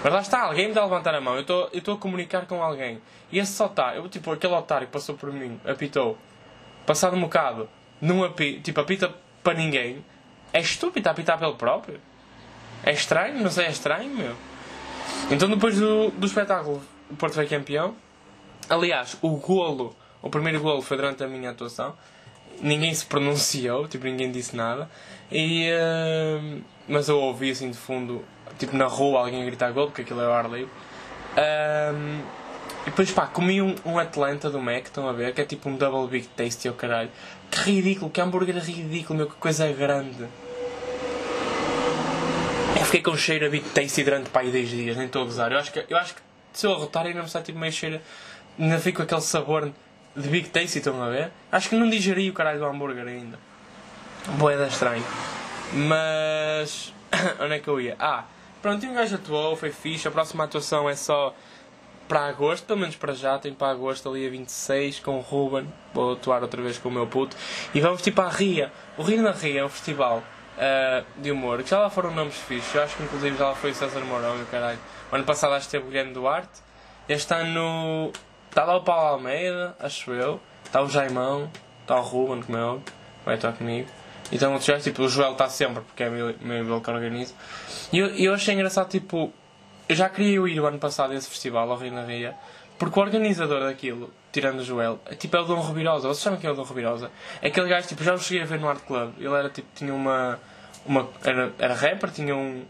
[0.04, 1.42] Mas lá está, alguém me dá a levantar a mão, eu
[1.74, 3.02] estou a comunicar com alguém.
[3.32, 6.18] E esse só está, eu, tipo, aquele otário que passou por mim, apitou,
[6.86, 7.68] passado um bocado,
[8.00, 10.04] não apita, tipo, apita para ninguém,
[10.54, 12.00] é estúpido apitar pelo próprio.
[12.84, 14.36] É estranho, não sei, é estranho, meu.
[15.32, 17.96] Então depois do, do espetáculo, o Porto foi campeão.
[18.70, 21.96] Aliás, o golo, o primeiro golo foi durante a minha atuação.
[22.62, 24.90] Ninguém se pronunciou, tipo, ninguém disse nada.
[25.32, 28.24] E, uh, mas eu ouvi assim de fundo
[28.58, 30.70] tipo na rua alguém a gritar gol, porque aquilo é o ar livre.
[31.38, 32.22] Um,
[32.88, 35.34] e depois pá, comi um, um, Atlanta do Mac, estão a ver?
[35.34, 37.10] Que é tipo um Double Big Tasty, o oh, caralho.
[37.52, 40.28] Que ridículo, que hambúrguer ridículo, meu, que coisa grande.
[42.80, 45.52] Eu fiquei com cheiro a Big Tasty durante pá, 10 dias, nem estou a gozar.
[45.52, 46.22] Eu acho que, eu acho que
[46.54, 48.00] se eu arrotar ainda me sai tipo meio cheiro.
[48.58, 49.72] Ainda fico com aquele sabor
[50.16, 51.32] de Big Tasty, estão a ver?
[51.52, 53.38] Acho que não digeri o caralho do hambúrguer ainda.
[54.40, 55.04] Boeda estranho.
[55.74, 56.94] Mas.
[57.40, 57.96] Onde é que eu ia?
[58.00, 58.24] Ah!
[58.62, 60.08] Pronto, e um gajo atuou, foi fixe.
[60.08, 61.34] A próxima atuação é só
[62.08, 63.38] para agosto, pelo menos para já.
[63.38, 65.72] Tem para agosto ali a 26 com o Ruben.
[65.94, 67.36] Vou atuar outra vez com o meu puto.
[67.74, 68.72] E vamos tipo à Ria.
[68.98, 70.24] O Rio na Ria é um festival
[70.58, 72.74] uh, de humor que já lá foram nomes fixos.
[72.74, 74.80] Eu acho que inclusive já lá foi o César Mourão e o caralho.
[75.12, 76.62] O ano passado acho que teve o Guilherme Duarte.
[77.08, 78.12] Este ano
[78.50, 80.40] está lá o Paulo Almeida, acho eu.
[80.66, 81.50] Está o Jaimão,
[81.82, 82.94] está o Ruben, como é óbvio.
[83.24, 83.88] Vai estar comigo.
[84.32, 87.34] Então outros gajos, tipo, o Joel está sempre, porque é meu, meu que organiza.
[87.92, 89.32] E eu, eu achei engraçado, tipo,
[89.88, 92.36] eu já queria ir o ano passado a esse festival, ao Rio na Ria,
[92.78, 96.08] porque o organizador daquilo, tirando o Joel, é, tipo, é o Dom Rubirosa.
[96.08, 97.10] Vocês sabem quem é o Dom Rubirosa?
[97.42, 99.14] Aquele gajo, tipo, já o cheguei a ver no Art Club.
[99.18, 100.40] Ele era, tipo, tinha uma.
[100.86, 102.66] uma era, era rapper, tinha um.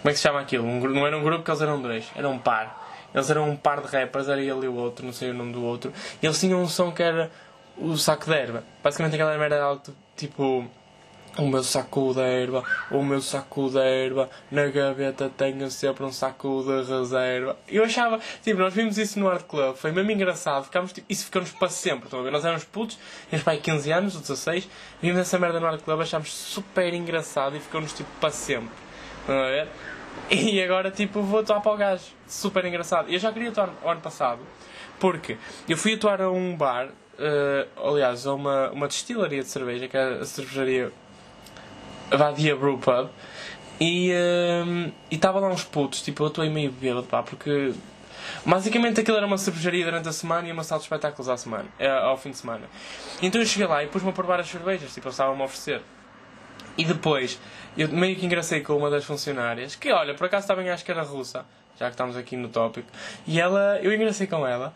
[0.00, 0.64] Como é que se chama aquilo?
[0.64, 2.84] Um, não era um grupo que eles eram dois, era um par.
[3.12, 5.52] Eles eram um par de rappers, era ele e o outro, não sei o nome
[5.52, 5.92] do outro.
[6.22, 7.30] E eles tinham um som que era
[7.76, 8.62] o saco de erva.
[8.82, 10.05] Basicamente aquela merda era algo tipo.
[11.38, 16.10] O meu saco de erva, o meu saco de erva, na gaveta tenho sempre um
[16.10, 17.58] saco de reserva.
[17.68, 21.26] Eu achava, tipo, nós vimos isso no Art Club, foi mesmo engraçado, ficámos, tipo, isso
[21.26, 22.32] ficou-nos para sempre, estão a ver?
[22.32, 22.98] Nós éramos putos,
[23.28, 24.66] tínhamos aí 15 anos, ou 16,
[25.02, 28.72] vimos essa merda no Art Club, achámos super engraçado e ficou-nos tipo para sempre,
[29.20, 29.68] estão a ver?
[30.30, 33.12] E agora, tipo, vou atuar para o gajo, super engraçado.
[33.12, 34.40] Eu já queria atuar o ano passado,
[34.98, 35.36] porque
[35.68, 39.96] eu fui atuar a um bar uh, aliás, a uma, uma destilaria de cerveja, que
[39.96, 40.92] é a cervejaria
[42.10, 43.08] Vadia Brew Pub,
[43.80, 47.74] e uh, estava lá uns putos, tipo, eu estou meio bêbado, pá, porque
[48.44, 51.66] basicamente aquilo era uma cervejaria durante a semana e uma sala de espetáculos à semana,
[51.78, 52.62] eh, ao fim de semana.
[53.22, 55.82] Então eu cheguei lá e pus-me a provar as cervejas, tipo, eles estavam-me a oferecer.
[56.78, 57.38] E depois,
[57.76, 60.90] eu meio que engracei com uma das funcionárias, que olha, por acaso também acho que
[60.90, 61.44] era russa,
[61.78, 62.88] já que estamos aqui no tópico,
[63.26, 64.74] e ela, eu engracei com ela,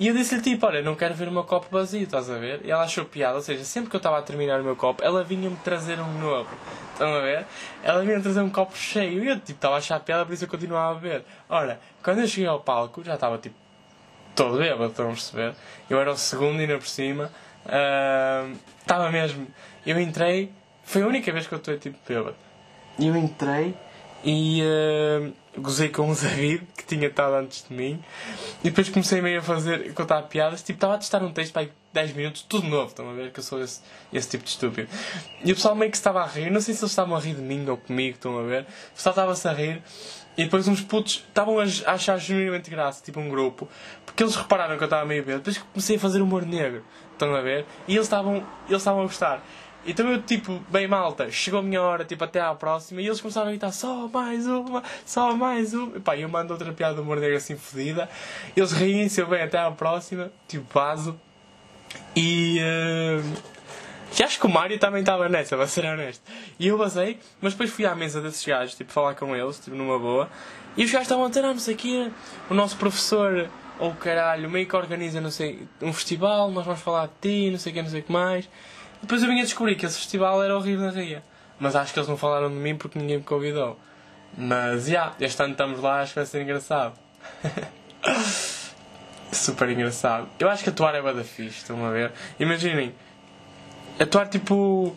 [0.00, 2.62] e eu disse-lhe tipo, olha, não quero ver o meu copo vazio, estás a ver?
[2.64, 5.04] E ela achou piada, ou seja, sempre que eu estava a terminar o meu copo,
[5.04, 6.48] ela vinha-me trazer um novo.
[6.92, 7.44] Estão a ver?
[7.82, 9.22] Ela vinha-me trazer um copo cheio.
[9.22, 11.22] E eu tipo, estava a achar piada, por isso eu continuava a beber.
[11.50, 13.54] Ora, quando eu cheguei ao palco, já estava tipo
[14.34, 15.54] todo bêbado, estão a perceber?
[15.90, 17.30] Eu era o segundo ainda por cima.
[18.80, 19.46] Estava uh, mesmo.
[19.84, 20.50] Eu entrei,
[20.82, 22.36] foi a única vez que eu estou tipo bêbado.
[22.98, 23.76] Eu entrei
[24.24, 28.02] e uh, gozei com o David, que tinha estado antes de mim,
[28.60, 31.68] e depois comecei meio a fazer, contar piadas, tipo, estava a testar um texto para
[31.92, 33.80] 10 minutos, tudo novo, estão a ver que eu sou esse,
[34.12, 34.88] esse tipo de estúpido.
[35.44, 37.34] E o pessoal meio que estava a rir, não sei se eles estavam a rir
[37.34, 39.82] de mim ou comigo, estão a ver, o pessoal estava-se a rir,
[40.36, 43.68] e depois uns putos estavam a achar genuinamente graça, tipo um grupo,
[44.06, 47.34] porque eles repararam que eu estava meio bêbado, depois comecei a fazer humor negro, estão
[47.34, 48.36] a ver, e eles estavam,
[48.68, 49.42] eles estavam a gostar.
[49.86, 53.20] Então eu, tipo, bem malta, chegou a minha hora, tipo, até à próxima, e eles
[53.20, 55.96] começaram a gritar só mais uma, só mais uma.
[55.96, 58.08] E pá, eu mando outra piada de humor negro assim fodida.
[58.54, 61.18] Eles riem-se, eu venho até à próxima, tipo, vaso.
[62.14, 62.60] E.
[62.60, 63.60] Uh...
[64.18, 66.22] E acho que o Mário também estava nessa, para ser honesto.
[66.58, 69.76] E eu basei, mas depois fui à mesa desses gajos, tipo, falar com eles, tipo,
[69.76, 70.28] numa boa.
[70.76, 72.12] E os gajos estavam a dizer, ah, não sei o
[72.50, 76.80] o nosso professor, ou oh, caralho, meio que organiza, não sei, um festival, nós vamos
[76.80, 78.48] falar de ti, não sei o quê, não sei o que mais.
[79.02, 81.22] Depois eu vim a descobrir que esse festival era Rio na Ria.
[81.58, 83.78] Mas acho que eles não falaram de mim porque ninguém me convidou.
[84.36, 86.94] Mas, já, yeah, este ano estamos lá, acho que vai ser engraçado.
[89.32, 90.28] Super engraçado.
[90.38, 92.12] Eu acho que atuar é bada fixe, estão a ver?
[92.38, 92.94] Imaginem,
[93.98, 94.96] atuar tipo.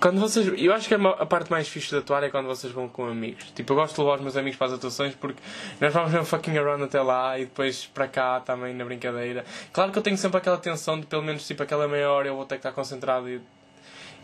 [0.00, 0.46] Quando vocês.
[0.56, 3.50] Eu acho que a parte mais fixe de atuar é quando vocês vão com amigos.
[3.54, 5.40] Tipo, eu gosto de levar os meus amigos para as atuações porque
[5.78, 9.44] nós vamos um fucking around até lá e depois para cá também na brincadeira.
[9.72, 12.36] Claro que eu tenho sempre aquela tensão de pelo menos tipo aquela meia hora eu
[12.36, 13.40] vou ter que estar concentrado e.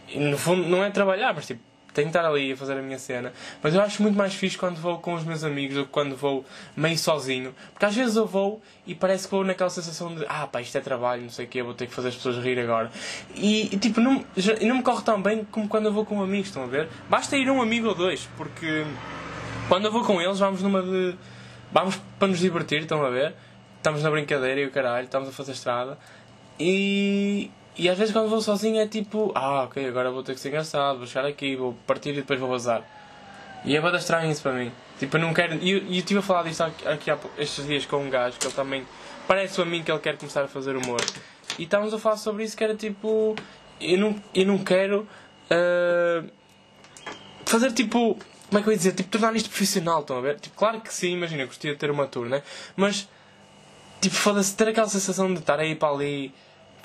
[0.09, 1.61] e no fundo não é trabalhar, mas tipo
[1.96, 3.32] tenho que estar ali a fazer a minha cena.
[3.62, 6.14] Mas eu acho muito mais fixe quando vou com os meus amigos do que quando
[6.14, 6.44] vou
[6.76, 7.54] meio sozinho.
[7.72, 10.76] Porque às vezes eu vou e parece que vou naquela sensação de ah pá, isto
[10.76, 12.90] é trabalho, não sei o que, vou ter que fazer as pessoas rir agora.
[13.35, 16.22] E, e tipo, não, já, não me corre tão bem como quando eu vou com
[16.22, 16.87] amigos, estão a ver?
[17.09, 18.85] Basta ir um amigo ou dois, porque
[19.66, 21.14] quando eu vou com eles vamos numa de.
[21.72, 23.35] Vamos para nos divertir, estão a ver?
[23.78, 25.98] Estamos na brincadeira e o caralho, estamos a fazer estrada.
[26.61, 30.41] E, e às vezes quando vou sozinho é tipo, ah, ok, agora vou ter que
[30.41, 32.83] ser engraçado, vou chegar aqui, vou partir e depois vou vazar.
[33.65, 34.73] E é bada estranho isso para mim.
[34.99, 35.57] Tipo, eu não quero.
[35.61, 38.39] E eu, eu estive a falar disto aqui, aqui há, estes dias com um gajo
[38.39, 38.87] que ele também.
[39.27, 41.01] Parece a mim que ele quer começar a fazer humor.
[41.59, 43.35] E estávamos a falar sobre isso que era tipo.
[43.81, 45.07] Eu não, eu não quero.
[45.51, 46.31] Uh,
[47.45, 48.17] fazer tipo.
[48.49, 48.93] Como é que eu ia dizer?
[48.93, 50.39] Tipo, tornar isto profissional, estão a ver?
[50.39, 52.43] Tipo, claro que sim, imagina, gostaria de ter uma tour, né?
[52.77, 53.09] Mas.
[54.01, 56.33] Tipo, foda-se, ter aquela sensação de estar aí para ali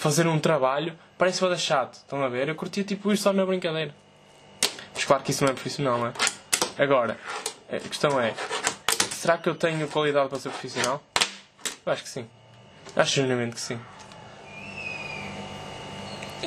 [0.02, 1.94] fazer um trabalho, parece foda chato.
[1.94, 2.50] Estão a ver?
[2.50, 3.94] Eu curtia tipo isto só na brincadeira.
[4.96, 6.14] Mas claro que isso não é profissional, não é?
[6.80, 7.20] Agora,
[7.72, 8.34] a questão é:
[9.12, 11.04] será que eu tenho qualidade para ser profissional?
[11.86, 12.28] Eu acho que sim.
[12.96, 13.80] Acho genuinamente que sim.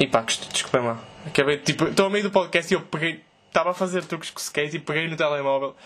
[0.00, 0.98] E pá, desculpem lá.
[1.24, 3.22] Acabei, tipo, estou ao meio do podcast e eu peguei.
[3.46, 5.76] Estava a fazer truques com skate e peguei no telemóvel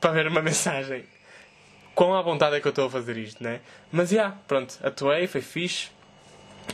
[0.00, 1.04] para ver uma mensagem.
[1.94, 3.60] Quão à vontade é que eu estou a fazer isto, né?
[3.92, 5.90] Mas já, yeah, pronto, atuei, foi fixe.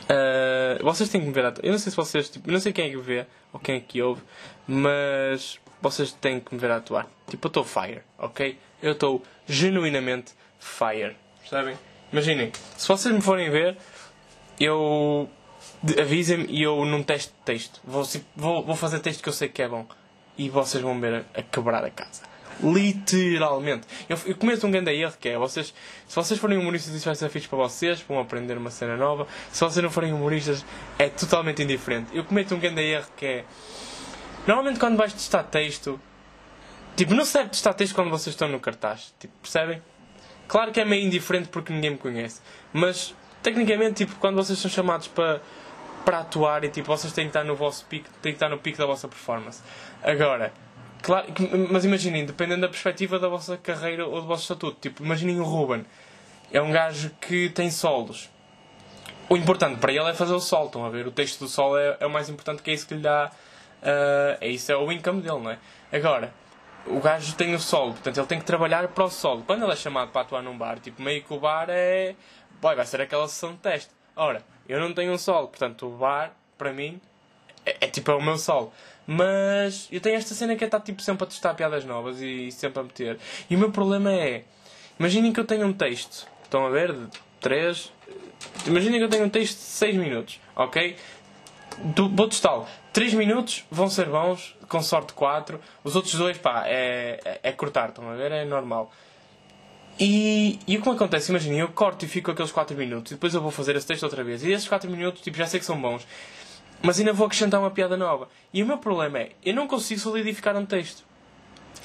[0.09, 1.53] Uh, vocês têm que me ver.
[1.63, 2.29] Eu não sei se vocês.
[2.29, 4.21] Tipo, não sei quem é que vê ou quem é que ouve,
[4.67, 7.07] mas vocês têm que me ver a atuar.
[7.27, 8.57] Tipo, eu estou fire, ok?
[8.81, 11.15] Eu estou genuinamente fire.
[11.39, 11.77] Percebem?
[12.11, 13.77] Imaginem, se vocês me forem ver,
[14.59, 15.29] eu.
[15.99, 17.79] Avisem-me e eu não testo texto.
[17.83, 18.03] Vou,
[18.35, 19.85] vou, vou fazer texto que eu sei que é bom.
[20.37, 22.23] E vocês vão ver a, a quebrar a casa.
[22.63, 23.87] Literalmente.
[24.07, 25.73] Eu, eu começo um grande erro que é vocês,
[26.07, 29.27] se vocês forem humoristas, isso vai ser fixe para vocês, vão aprender uma cena nova.
[29.51, 30.65] Se vocês não forem humoristas,
[30.99, 32.09] é totalmente indiferente.
[32.13, 33.45] Eu cometo um grande erro que é.
[34.47, 35.99] Normalmente quando vais testar texto,
[36.95, 39.13] tipo, não serve testar texto quando vocês estão no cartaz.
[39.19, 39.81] Tipo, percebem?
[40.47, 42.41] Claro que é meio indiferente porque ninguém me conhece.
[42.73, 45.41] Mas tecnicamente, tipo, quando vocês são chamados para
[46.03, 48.57] para atuar e tipo, vocês têm que estar no vosso pico, têm que estar no
[48.57, 49.61] pico da vossa performance.
[50.03, 50.51] Agora,
[51.01, 51.27] Claro,
[51.69, 54.77] mas imaginem, dependendo da perspectiva da vossa carreira ou do vosso estatuto.
[54.79, 55.85] Tipo, imaginem o Ruben.
[56.51, 58.29] É um gajo que tem solos.
[59.29, 61.07] O importante para ele é fazer o sol, estão a ver?
[61.07, 63.31] O texto do sol é, é o mais importante, que é isso que lhe dá.
[63.81, 65.57] Uh, é isso, é o income dele, não é?
[65.91, 66.33] Agora,
[66.85, 69.43] o gajo tem o solo, portanto ele tem que trabalhar para o solo.
[69.43, 72.15] Quando ele é chamado para atuar num bar, tipo, meio que o bar é.
[72.61, 73.89] Boy, vai ser aquela sessão de teste.
[74.15, 77.01] Ora, eu não tenho um solo, portanto o bar, para mim,
[77.65, 78.71] é, é tipo é o meu solo.
[79.05, 82.51] Mas eu tenho esta cena que é estar tipo, sempre a testar piadas novas e
[82.51, 83.19] sempre a meter.
[83.49, 84.43] E o meu problema é.
[84.99, 86.27] Imaginem que eu tenho um texto.
[86.43, 86.93] Estão a ver?
[86.93, 87.07] De
[87.39, 87.91] 3.
[88.67, 90.39] Imaginem que eu tenho um texto de 6 minutos.
[90.55, 90.95] Ok?
[92.13, 92.67] Vou testá-lo.
[92.93, 95.59] 3 minutos vão ser bons, com sorte 4.
[95.83, 97.89] Os outros dois, pá, é, é, é cortar.
[97.89, 98.31] Estão a ver?
[98.31, 98.91] É normal.
[99.99, 101.31] E, e o que acontece?
[101.31, 104.03] Imaginem, eu corto e fico aqueles 4 minutos e depois eu vou fazer esse texto
[104.03, 104.43] outra vez.
[104.43, 106.05] E esses 4 minutos, tipo, já sei que são bons
[106.81, 108.27] mas ainda vou acrescentar uma piada nova.
[108.53, 111.03] E o meu problema é, eu não consigo solidificar um texto.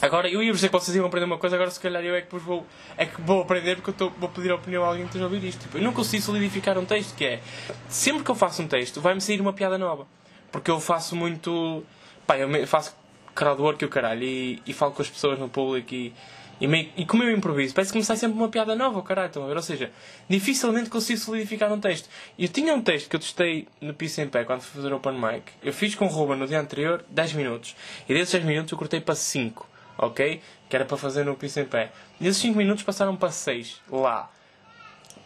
[0.01, 2.19] Agora, eu ia dizer que vocês iam aprender uma coisa, agora se calhar eu é
[2.19, 2.67] que depois vou,
[2.99, 5.25] é que vou aprender porque eu tô, vou pedir a opinião a alguém que esteja
[5.25, 5.61] a ouvir isto.
[5.61, 7.41] Tipo, eu não consigo solidificar um texto, que é,
[7.89, 10.07] sempre que eu faço um texto, vai-me sair uma piada nova.
[10.53, 11.83] Porque eu faço muito...
[12.27, 12.95] Pá, eu faço
[13.35, 16.13] crowdwork e o caralho, e, e falo com as pessoas no público e
[16.61, 19.27] e, meio, e como eu improviso, parece que me sai sempre uma piada nova, caralho,
[19.27, 19.57] estão a ver?
[19.57, 19.91] Ou seja,
[20.29, 22.09] dificilmente consigo solidificar um texto.
[22.39, 25.15] Eu tinha um texto que eu testei no Piece em Pé quando fui fazer Open
[25.15, 25.53] Mic.
[25.63, 27.77] Eu fiz com o Ruben no dia anterior 10 minutos.
[28.09, 30.41] E desses 10 minutos eu cortei para 5, ok?
[30.69, 31.93] Que era para fazer no Piece em Pé.
[32.21, 34.31] E esses 5 minutos passaram para 6, lá.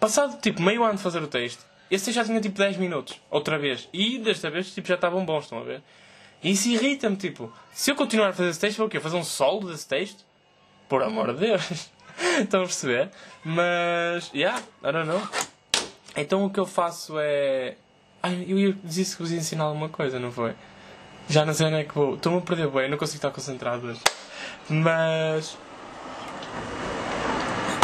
[0.00, 3.58] Passado tipo meio ano de fazer o texto, esse já tinha tipo 10 minutos, outra
[3.58, 3.88] vez.
[3.92, 5.82] E desta vez tipo, já estavam bons, estão a ver?
[6.42, 8.98] E isso irrita-me, tipo, se eu continuar a fazer esse texto, vou o quê?
[8.98, 10.24] Fazer um solo desse texto?
[10.90, 11.88] Por amor de Deus.
[12.42, 13.10] Estão a perceber?
[13.44, 15.22] Mas, yeah, I don't know.
[16.16, 17.76] Então o que eu faço é.
[18.20, 20.52] Ai, eu disse que vos ia ensinar alguma coisa, não foi?
[21.28, 22.16] Já não sei onde é que vou.
[22.16, 24.00] Estou-me a perder bem, não consigo estar concentrado hoje.
[24.68, 25.56] Mas.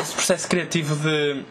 [0.02, 1.44] Esse processo criativo de.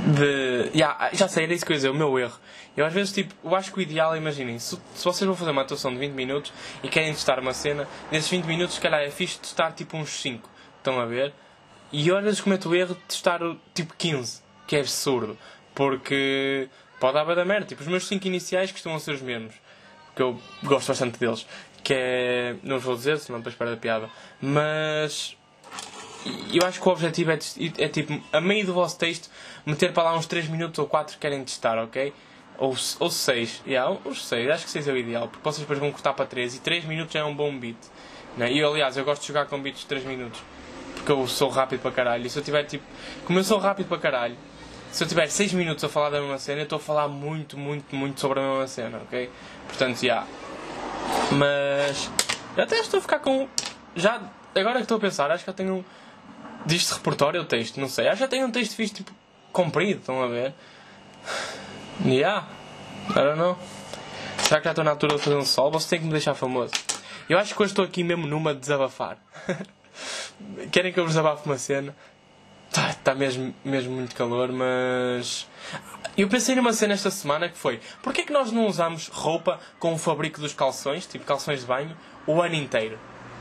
[0.00, 0.70] De.
[0.74, 2.38] Yeah, já sei, era isso que eu ia dizer, o meu erro.
[2.76, 5.50] Eu às vezes, tipo, eu acho que o ideal, imaginem, se, se vocês vão fazer
[5.50, 9.00] uma atuação de 20 minutos e querem testar uma cena, nesses 20 minutos, se calhar
[9.00, 10.48] é fixe testar tipo uns 5.
[10.78, 11.32] Estão a ver?
[11.92, 13.40] E eu às vezes cometo o erro de testar
[13.74, 15.36] tipo 15, que é absurdo.
[15.74, 17.66] Porque pode dar da merda.
[17.66, 19.54] Tipo, os meus 5 iniciais costumam ser os mesmos.
[20.14, 21.46] Que eu gosto bastante deles.
[21.82, 22.56] Que é.
[22.62, 24.08] Não vos vou dizer, senão depois para a piada.
[24.40, 25.36] Mas
[26.52, 27.38] eu acho que o objetivo é,
[27.78, 29.30] é, tipo, a meio do vosso texto,
[29.64, 32.12] meter para lá uns 3 minutos ou 4 que querem testar, ok?
[32.58, 35.78] Ou, ou 6, yeah, uns 6, acho que 6 é o ideal, porque vocês depois
[35.78, 37.78] vão cortar para 3 e 3 minutos é um bom beat.
[38.36, 38.52] Né?
[38.52, 40.40] E aliás, eu gosto de jogar com beats de 3 minutos,
[40.94, 42.26] porque eu sou rápido para caralho.
[42.26, 42.84] E se eu tiver tipo,
[43.24, 44.36] como eu sou rápido para caralho,
[44.92, 47.56] se eu tiver 6 minutos a falar da mesma cena, eu estou a falar muito,
[47.56, 49.30] muito, muito sobre a mesma cena, ok?
[49.66, 50.02] Portanto, já.
[50.02, 50.26] Yeah.
[51.32, 52.10] Mas.
[52.56, 53.48] Até estou a ficar com.
[53.94, 54.20] Já.
[54.54, 55.84] Agora que estou a pensar, acho que eu tenho
[56.66, 57.80] Diz-se repertório ou texto?
[57.80, 58.08] Não sei.
[58.08, 59.12] Ah, já tem um texto fixe, tipo,
[59.52, 60.54] comprido, estão a ver?
[62.04, 62.46] Yeah.
[63.10, 63.58] I don't know.
[64.38, 65.70] Será que já estou na altura de fazer um sol?
[65.70, 66.72] Você tem que me deixar famoso.
[67.28, 69.18] Eu acho que hoje estou aqui mesmo numa de desabafar.
[70.72, 71.94] Querem que eu vos desabafe uma cena?
[72.68, 75.46] Está tá mesmo, mesmo muito calor, mas.
[76.16, 79.58] Eu pensei numa cena esta semana que foi: porquê é que nós não usamos roupa
[79.78, 81.96] com o fabrico dos calções, tipo calções de banho,
[82.26, 82.98] o ano inteiro?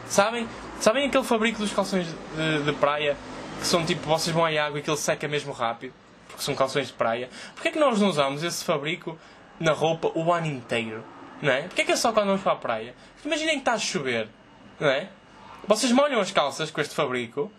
[0.10, 0.50] Sabem?
[0.82, 3.16] Sabem aquele fabrico dos calções de, de praia
[3.60, 5.94] que são tipo, vocês vão à água e que ele seca mesmo rápido,
[6.28, 7.30] porque são calções de praia.
[7.54, 9.18] Porquê é que nós não usamos esse fabrico
[9.60, 11.04] na roupa o ano inteiro?
[11.42, 11.64] Não é?
[11.64, 12.96] Porquê é que é só quando vamos para a praia?
[13.24, 14.28] Imaginem que está a chover,
[14.80, 15.10] não é?
[15.68, 17.52] Vocês molham as calças com este fabrico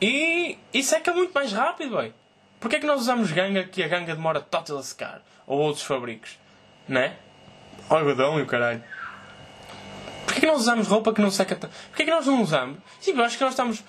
[0.00, 2.14] e, e seca muito mais rápido, bem.
[2.60, 5.22] Porquê é que nós usamos ganga que a ganga demora total a secar?
[5.46, 6.38] Ou outros fabricos,
[6.86, 7.16] não é?
[7.88, 8.82] Algodão e o caralho.
[10.24, 11.72] Porquê que nós usamos roupa que não seca tanto?
[11.88, 12.78] Porquê que nós não usamos?
[13.00, 13.84] Sim, eu acho que nós estamos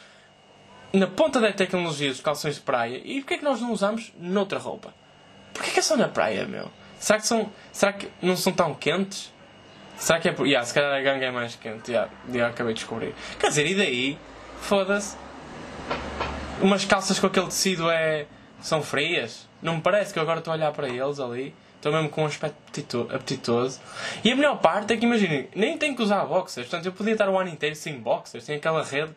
[0.91, 4.59] na ponta da tecnologia dos calções de praia e porquê que nós não usamos noutra
[4.59, 4.93] roupa?
[5.53, 6.69] Porquê que é só na praia, meu?
[6.99, 9.33] Será que, são, será que não são tão quentes?
[9.97, 10.45] Será que é por.
[10.45, 11.91] Yeah, se calhar a ganga é mais quente.
[11.91, 13.13] Yeah, yeah, acabei de descobrir.
[13.39, 14.17] Quer dizer, e daí?
[14.61, 15.17] Foda-se.
[16.61, 18.25] Umas calças com aquele tecido é.
[18.61, 19.47] são frias?
[19.61, 21.53] Não me parece que eu agora estou a olhar para eles ali.
[21.83, 23.81] Estou mesmo com um aspecto apetitoso.
[24.23, 26.65] E a melhor parte é que, imaginem, nem tenho que usar boxers.
[26.69, 28.45] Portanto, eu podia estar o ano inteiro sem boxers.
[28.45, 29.13] Tem aquela rede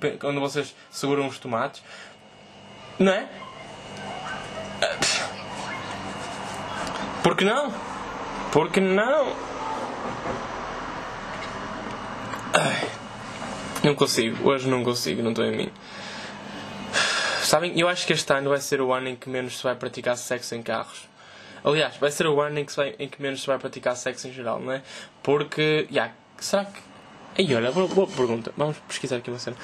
[0.00, 1.84] que, que, onde vocês seguram os tomates.
[2.98, 3.28] Não é?
[7.22, 7.72] Por que não?
[8.50, 9.36] Por que não?
[12.52, 12.90] Ai,
[13.84, 14.48] não consigo.
[14.48, 15.22] Hoje não consigo.
[15.22, 15.72] Não estou em mim.
[17.44, 19.76] Sabem, eu acho que este ano vai ser o ano em que menos se vai
[19.76, 21.09] praticar sexo em carros.
[21.64, 24.28] Aliás, vai ser o ano em que, vai, em que menos se vai praticar sexo
[24.28, 24.82] em geral, não é?
[25.22, 26.80] Porque, yeah, será que.
[27.38, 28.52] Aí, olha, boa, boa pergunta.
[28.56, 29.56] Vamos pesquisar aqui uma cena.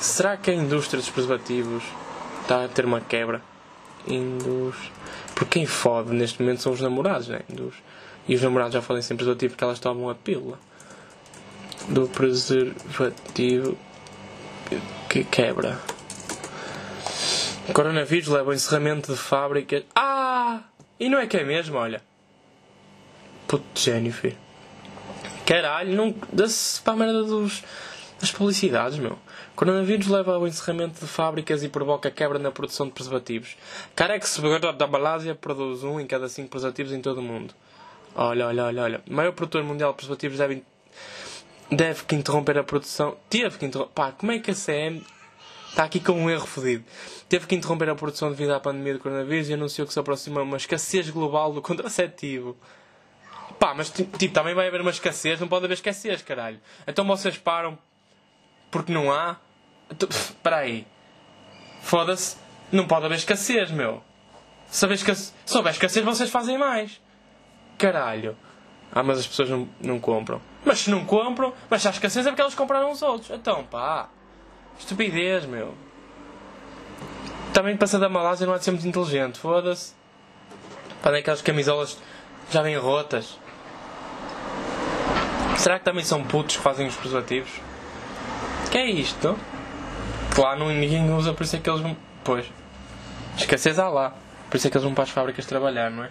[0.00, 1.82] Será que a indústria dos preservativos
[2.42, 3.40] está a ter uma quebra?
[4.06, 4.76] Indus...
[5.34, 7.40] Porque quem fode neste momento são os namorados, né?
[7.48, 7.74] Indus...
[8.28, 10.58] E os namorados já fodem sempre do tipo porque elas tomam a pílula
[11.88, 13.78] do preservativo
[15.08, 15.78] que quebra.
[17.72, 19.84] Coronavírus leva ao encerramento de fábricas.
[19.94, 20.25] Ah!
[20.98, 22.02] E não é que é mesmo, olha.
[23.46, 24.36] Puto filho.
[25.44, 26.14] Caralho, não.
[26.32, 27.62] Dá-se para a merda dos,
[28.20, 29.18] das publicidades, meu.
[29.54, 33.56] Coronavírus leva ao encerramento de fábricas e provoca quebra na produção de preservativos.
[33.94, 34.40] Carex
[34.76, 37.54] da Malásia produz um em cada cinco preservativos em todo o mundo.
[38.14, 39.02] Olha, olha, olha, olha.
[39.08, 40.64] O maior produtor mundial de preservativos deve,
[41.70, 43.16] deve que interromper a produção.
[43.30, 43.92] Teve que interromper.
[43.94, 45.04] Pá, como é que a CM
[45.76, 46.84] está aqui com um erro fodido?
[47.28, 50.42] teve que interromper a produção devido à pandemia do coronavírus e anunciou que se aproxima
[50.42, 52.56] uma escassez global do contraceptivo.
[53.58, 56.60] Pá, mas tipo, também vai haver uma escassez, não pode haver escassez, caralho.
[56.86, 57.78] Então vocês param
[58.70, 59.36] porque não há.
[60.08, 60.86] Espera aí.
[61.82, 62.36] Foda-se.
[62.70, 64.02] Não pode haver escassez, meu.
[64.66, 65.32] Se houver escassez,
[65.72, 67.00] escassez, vocês fazem mais.
[67.78, 68.36] Caralho.
[68.92, 70.40] Ah, mas as pessoas não, não compram.
[70.64, 73.30] Mas se não compram, mas se há escassez é porque elas compraram os outros.
[73.30, 74.08] Então, pá.
[74.78, 75.74] Estupidez, meu.
[77.52, 79.94] Também passar da Malásia não há de ser muito inteligente, foda-se.
[81.02, 81.98] Para aquelas camisolas
[82.50, 83.38] já vêm rotas.
[85.56, 87.50] Será que também são putos que fazem os preservativos?
[88.70, 89.38] Que é isto?
[90.34, 91.96] Que lá não, ninguém usa, por isso é que eles vão.
[92.22, 92.46] Pois.
[93.36, 94.14] Escassez há lá.
[94.50, 96.10] Por isso é que eles vão para as fábricas trabalhar, não é?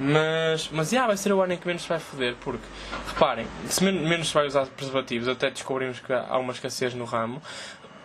[0.00, 2.64] Mas, mas yeah, vai ser o ano em que menos se vai foder, porque,
[3.08, 7.42] reparem, se menos se vai usar preservativos, até descobrimos que há uma escassez no ramo,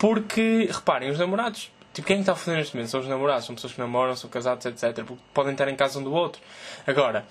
[0.04, 2.90] porque, reparem, os namorados Tipo, quem está a neste momento?
[2.90, 5.04] São os namorados, são pessoas que namoram, são casados, etc.
[5.04, 6.42] Porque podem estar em casa um do outro.
[6.86, 7.24] Agora,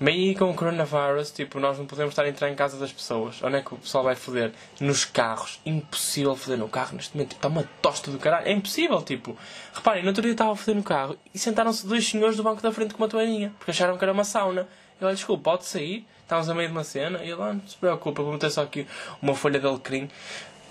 [0.00, 3.40] Meio com o coronavirus, tipo, nós não podemos estar a entrar em casa das pessoas.
[3.42, 4.52] Onde é que o pessoal vai foder?
[4.80, 5.60] Nos carros.
[5.64, 7.30] Impossível foder no carro neste momento.
[7.30, 8.48] Tipo, está uma tosta do caralho.
[8.48, 9.36] É impossível, tipo.
[9.72, 12.60] Reparem, no outro dia estava a foder no carro e sentaram-se dois senhores do banco
[12.60, 13.52] da frente com uma toalhinha.
[13.58, 14.66] Porque acharam que era uma sauna.
[15.00, 16.04] Eu olha, desculpa, pode sair.
[16.22, 17.18] Estávamos a meio de uma cena.
[17.22, 18.86] E ele, ah, não se preocupa, vou meter só aqui
[19.20, 20.10] uma folha de alecrim.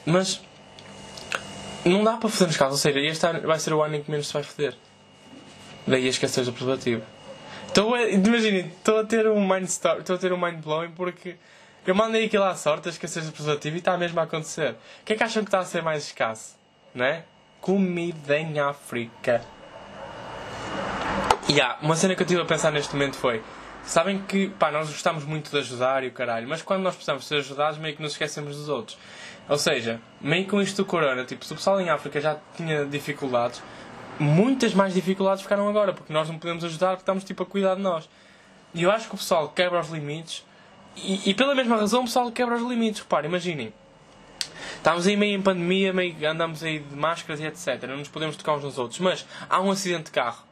[0.06, 0.42] Mas...
[1.86, 2.74] Não dá para foder nos carros.
[2.74, 4.76] Ou seja, este ano vai ser o ano em que menos se vai foder.
[5.88, 7.02] Daí a esquecer do preservativo.
[7.76, 11.38] A, imaginem, estou a ter um mind estou a ter um mind blowing porque
[11.86, 14.72] eu mandei aquilo à sorte, a esquecer do preservativo e está mesmo a acontecer.
[15.02, 16.56] O que é que acham que está a ser mais escasso?
[16.94, 17.24] Não é?
[17.60, 19.42] Comida em África.
[21.48, 23.42] E yeah, uma cena que eu estive a pensar neste momento foi
[23.84, 27.26] Sabem que, pá, nós gostamos muito de ajudar e o caralho, mas quando nós precisamos
[27.26, 28.98] ser ajudados, meio que nos esquecemos dos outros.
[29.50, 32.86] Ou seja, meio com isto do corona, tipo, se o pessoal em África já tinha
[32.86, 33.62] dificuldades,
[34.20, 37.76] muitas mais dificuldades ficaram agora, porque nós não podemos ajudar porque estamos tipo a cuidar
[37.76, 38.10] de nós.
[38.74, 40.46] E eu acho que o pessoal quebra os limites
[40.96, 43.02] e, e pela mesma razão o pessoal quebra os limites.
[43.02, 43.74] Reparem, imaginem.
[44.76, 47.84] Estamos aí meio em pandemia, meio andamos aí de máscaras e etc.
[47.88, 49.00] Não nos podemos tocar uns nos outros.
[49.00, 50.44] Mas há um acidente de carro.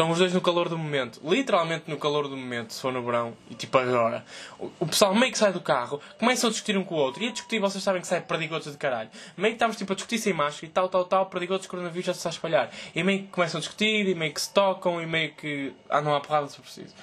[0.00, 3.04] Estão os dois no calor do momento, literalmente no calor do momento, se for no
[3.04, 4.24] verão, e tipo agora.
[4.58, 7.22] O, o pessoal meio que sai do carro, começam a discutir um com o outro,
[7.22, 9.10] e a discutir, vocês sabem que sai perdigotos de caralho.
[9.36, 12.14] Meio que estamos tipo a discutir sem máscara e tal, tal, tal, perdigotos coronavírus já
[12.14, 12.70] se está a espalhar.
[12.94, 16.14] E meio que começam a discutir, e meio que se tocam, e meio que andam
[16.14, 16.94] à porrada se preciso.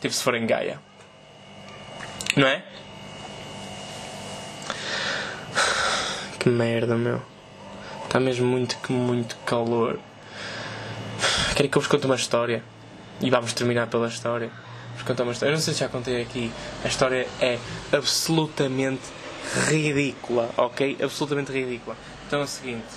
[0.00, 0.80] Tipo se forem Gaia.
[2.36, 2.64] Não é?
[6.38, 7.20] Que merda, meu.
[8.04, 9.98] Está mesmo muito, muito calor.
[11.54, 12.64] Querem que eu vos conte uma história?
[13.20, 14.50] E vamos terminar pela história.
[14.94, 15.52] Vos contar uma história.
[15.52, 16.50] Eu não sei se já contei aqui.
[16.84, 17.60] A história é
[17.92, 19.02] absolutamente
[19.68, 20.98] ridícula, ok?
[21.00, 21.96] Absolutamente ridícula.
[22.26, 22.88] Então é o seguinte.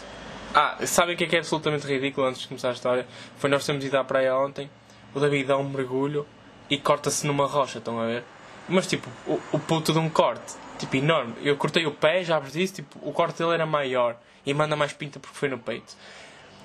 [0.55, 3.05] Ah, sabem o que é que é absolutamente ridículo antes de começar a história?
[3.37, 4.67] Foi nós termos ido à praia ontem.
[5.13, 6.25] O David dá um mergulho
[6.67, 8.23] e corta-se numa rocha, estão a ver?
[8.67, 11.35] Mas tipo, o, o puto de um corte, tipo enorme.
[11.43, 14.75] Eu cortei o pé, já vos disse, tipo, o corte dele era maior e manda
[14.75, 15.95] mais pinta porque foi no peito.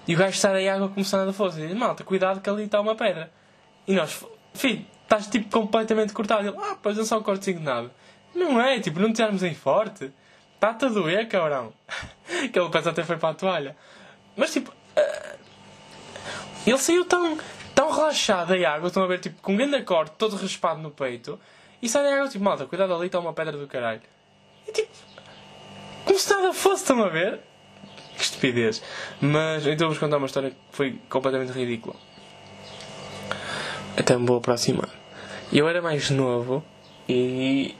[0.06, 1.60] E o gajo sai da água começando a força.
[1.60, 3.30] E diz: Malta, cuidado que ali está uma pedra.
[3.86, 4.24] E nós,
[4.54, 6.48] filho, estás tipo completamente cortado.
[6.48, 7.90] Ele, ah, pois não só um cortezinho de nada.
[8.34, 10.12] Não é, tipo, não te armes em forte.
[10.54, 11.72] Está-te a doer, cabrão.
[12.52, 13.76] que ele pensa até foi para a toalha.
[14.36, 15.38] Mas tipo, uh,
[16.66, 17.36] ele saiu tão,
[17.74, 20.90] tão relaxado da água, estão a ver, tipo, com um grande corte, todo raspado no
[20.90, 21.38] peito.
[21.82, 24.00] E sai da água, tipo, malta, cuidado ali, está uma pedra do caralho.
[24.66, 24.90] E tipo,
[26.04, 27.40] como se nada fosse, estão a ver?
[28.42, 28.82] Estupidez.
[29.20, 31.94] Mas então vou-vos contar uma história que foi completamente ridícula.
[33.96, 34.90] Até me vou aproximar.
[35.52, 36.64] Eu era mais novo
[37.08, 37.74] e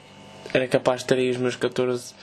[0.53, 2.13] era capaz de ter aí os meus 14.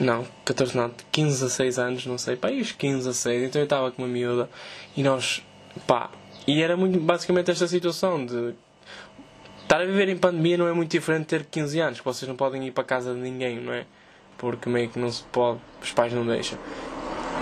[0.00, 3.42] Não, 14 não, 15 a 6 anos, não sei, pá, e os 15 a 6,
[3.42, 4.48] então eu estava com uma miúda
[4.96, 5.42] e nós,
[5.86, 6.10] pá,
[6.46, 8.54] e era muito basicamente esta situação de
[9.62, 12.26] estar a viver em pandemia não é muito diferente de ter 15 anos, que vocês
[12.26, 13.84] não podem ir para casa de ninguém, não é?
[14.38, 16.58] Porque meio que não se pode, os pais não deixam.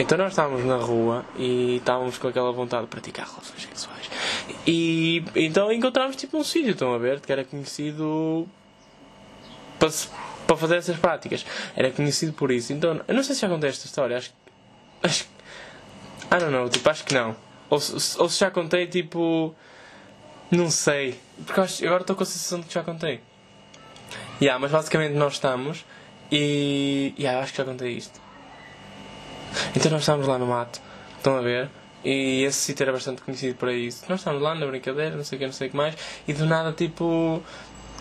[0.00, 4.10] Então nós estávamos na rua e estávamos com aquela vontade de praticar relações sexuais.
[4.66, 8.48] E então encontramos tipo um sítio, estão a ver, que era conhecido
[9.78, 9.90] para,
[10.46, 11.44] para fazer essas práticas.
[11.76, 12.72] Era conhecido por isso.
[12.72, 14.32] Então, eu não sei se já contei esta história, acho
[15.02, 15.28] acho
[16.32, 17.36] I don't know, tipo, acho que não.
[17.68, 19.54] Ou, ou se já contei, tipo.
[20.50, 21.18] Não sei.
[21.44, 23.20] Porque acho, agora estou com a sensação de que já contei.
[24.40, 25.84] Yeah, mas basicamente nós estamos
[26.30, 27.14] e.
[27.18, 28.19] Yeah, acho que já contei isto.
[29.74, 30.80] Então nós estávamos lá no mato,
[31.16, 31.68] estão a ver?
[32.04, 34.04] E esse sítio era bastante conhecido para isso.
[34.08, 35.94] Nós estávamos lá na brincadeira, não sei o que, não sei o que mais,
[36.26, 37.42] e do nada, tipo,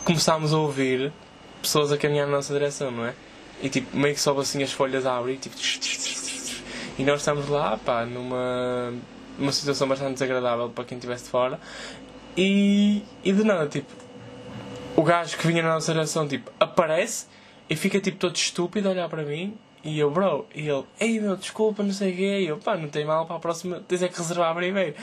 [0.06, 1.12] começámos a ouvir
[1.62, 3.14] pessoas a caminhar na nossa direção, não é?
[3.62, 5.56] E tipo, meio que sobe assim as folhas a abrir, tipo.
[6.98, 8.94] E nós estamos lá, pá, numa,
[9.38, 11.60] numa situação bastante desagradável para quem estivesse de fora.
[12.38, 13.92] E, e de nada, tipo,
[14.96, 17.26] o gajo que vinha na nossa direção, tipo, aparece
[17.70, 21.20] e fica tipo todo estúpido a olhar para mim e eu, bro, e ele, ei
[21.20, 22.40] meu, desculpa, não sei o quê.
[22.42, 24.96] E eu, pá, não tem mal, para a próxima tens é que reservar primeiro.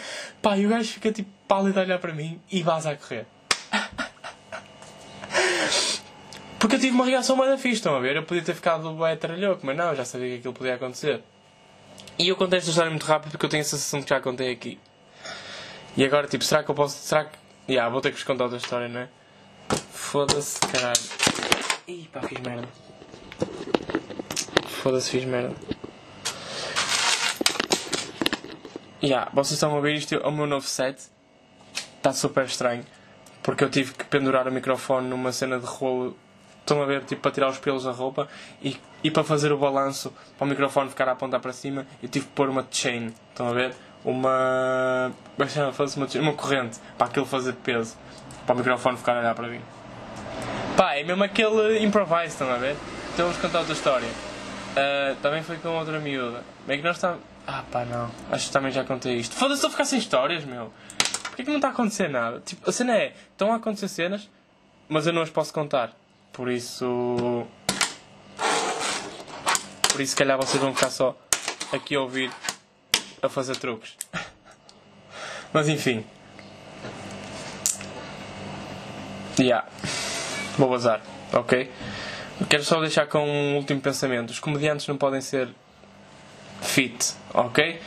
[0.42, 3.26] Pá, e o gajo fica tipo pálido a olhar para mim e vas a correr.
[6.58, 8.16] Porque eu tive uma reação mais fixe, estão a ver?
[8.16, 11.22] Eu podia ter ficado bem tralhoco, mas não, já sabia que aquilo podia acontecer.
[12.18, 14.50] E eu contei esta história muito rápido porque eu tenho a sensação que já contei
[14.50, 14.78] aqui.
[15.96, 16.96] E agora, tipo, será que eu posso.
[16.96, 17.36] Será que.
[17.68, 19.08] Ya, yeah, vou ter que vos contar outra história, não é?
[19.90, 21.00] Foda-se, caralho.
[21.88, 22.68] Ih, pá, fiz merda.
[24.86, 25.52] Foda-se, fiz merda.
[29.02, 31.10] Yeah, vocês estão a ver isto, é o meu novo set.
[31.96, 32.84] Está super estranho.
[33.42, 36.16] Porque eu tive que pendurar o microfone numa cena de rolo.
[36.60, 38.28] Estão a ver, tipo, para tirar os pelos da roupa.
[38.62, 42.08] E, e para fazer o balanço, para o microfone ficar a apontar para cima, eu
[42.08, 43.12] tive que pôr uma chain.
[43.30, 43.74] Estão a ver?
[44.04, 45.12] Uma.
[45.36, 45.42] É?
[45.42, 46.78] Uma, uma corrente.
[46.96, 47.96] Para aquilo fazer peso.
[48.46, 49.60] Para o microfone ficar a olhar para mim.
[50.76, 52.76] Pá, é mesmo aquele improvise, estão a ver?
[53.14, 54.35] Então vamos contar outra história.
[54.76, 56.42] Uh, também foi com outra miúda.
[56.66, 57.20] Bem que nós estamos.
[57.46, 58.10] Ah pá, não.
[58.30, 59.34] Acho que também já contei isto.
[59.34, 60.70] Foda-se, estou a ficar sem histórias, meu.
[61.24, 62.40] Porquê que não está a acontecer nada?
[62.40, 63.14] Tipo, a cena é.
[63.32, 64.28] Estão a acontecer cenas,
[64.88, 65.96] mas eu não as posso contar.
[66.32, 67.46] Por isso.
[69.90, 71.16] Por isso, se calhar, vocês vão ficar só
[71.72, 72.30] aqui a ouvir
[73.22, 73.96] a fazer truques.
[75.52, 76.04] Mas enfim.
[79.38, 79.66] Yeah.
[80.58, 81.00] Vou bazar,
[81.32, 81.70] ok?
[82.48, 84.30] Quero só deixar com um último pensamento.
[84.30, 85.48] Os comediantes não podem ser
[86.60, 87.80] fit, ok?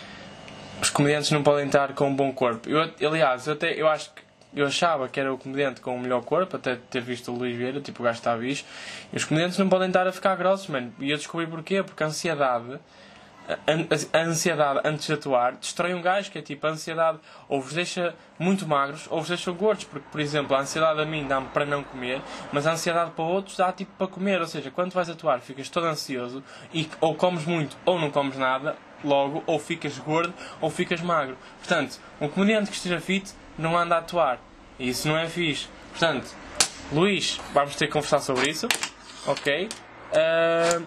[0.81, 2.67] Os comediantes não podem estar com um bom corpo.
[2.67, 4.21] Eu, aliás, eu, até, eu acho que
[4.53, 7.55] eu achava que era o comediante com o melhor corpo, até ter visto o Luís
[7.55, 8.65] Vieira, tipo o gajo está bicho.
[9.13, 10.91] E os comediantes não podem estar a ficar grossos, mano.
[10.99, 12.79] E eu descobri porquê, porque a ansiedade
[13.49, 17.73] a, ansiedade antes de atuar destrói um gajo, que é tipo, a ansiedade ou vos
[17.73, 21.47] deixa muito magros ou vos deixa gordos, porque, por exemplo, a ansiedade a mim dá-me
[21.47, 22.21] para não comer,
[22.51, 25.69] mas a ansiedade para outros dá tipo para comer, ou seja, quando vais atuar ficas
[25.69, 26.43] todo ansioso
[26.73, 31.37] e ou comes muito ou não comes nada, logo, ou ficas gordo ou ficas magro.
[31.59, 34.39] Portanto, um comediante que esteja fit não anda a atuar,
[34.77, 35.67] e isso não é fixe.
[35.91, 36.35] Portanto,
[36.91, 38.67] Luís, vamos ter que conversar sobre isso,
[39.25, 39.69] ok?
[40.11, 40.85] Uh,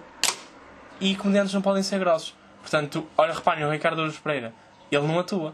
[1.00, 2.41] e comediantes não podem ser grossos.
[2.72, 4.50] Portanto, olha, reparem, o Ricardo Aruz Pereira,
[4.90, 5.50] ele não atua.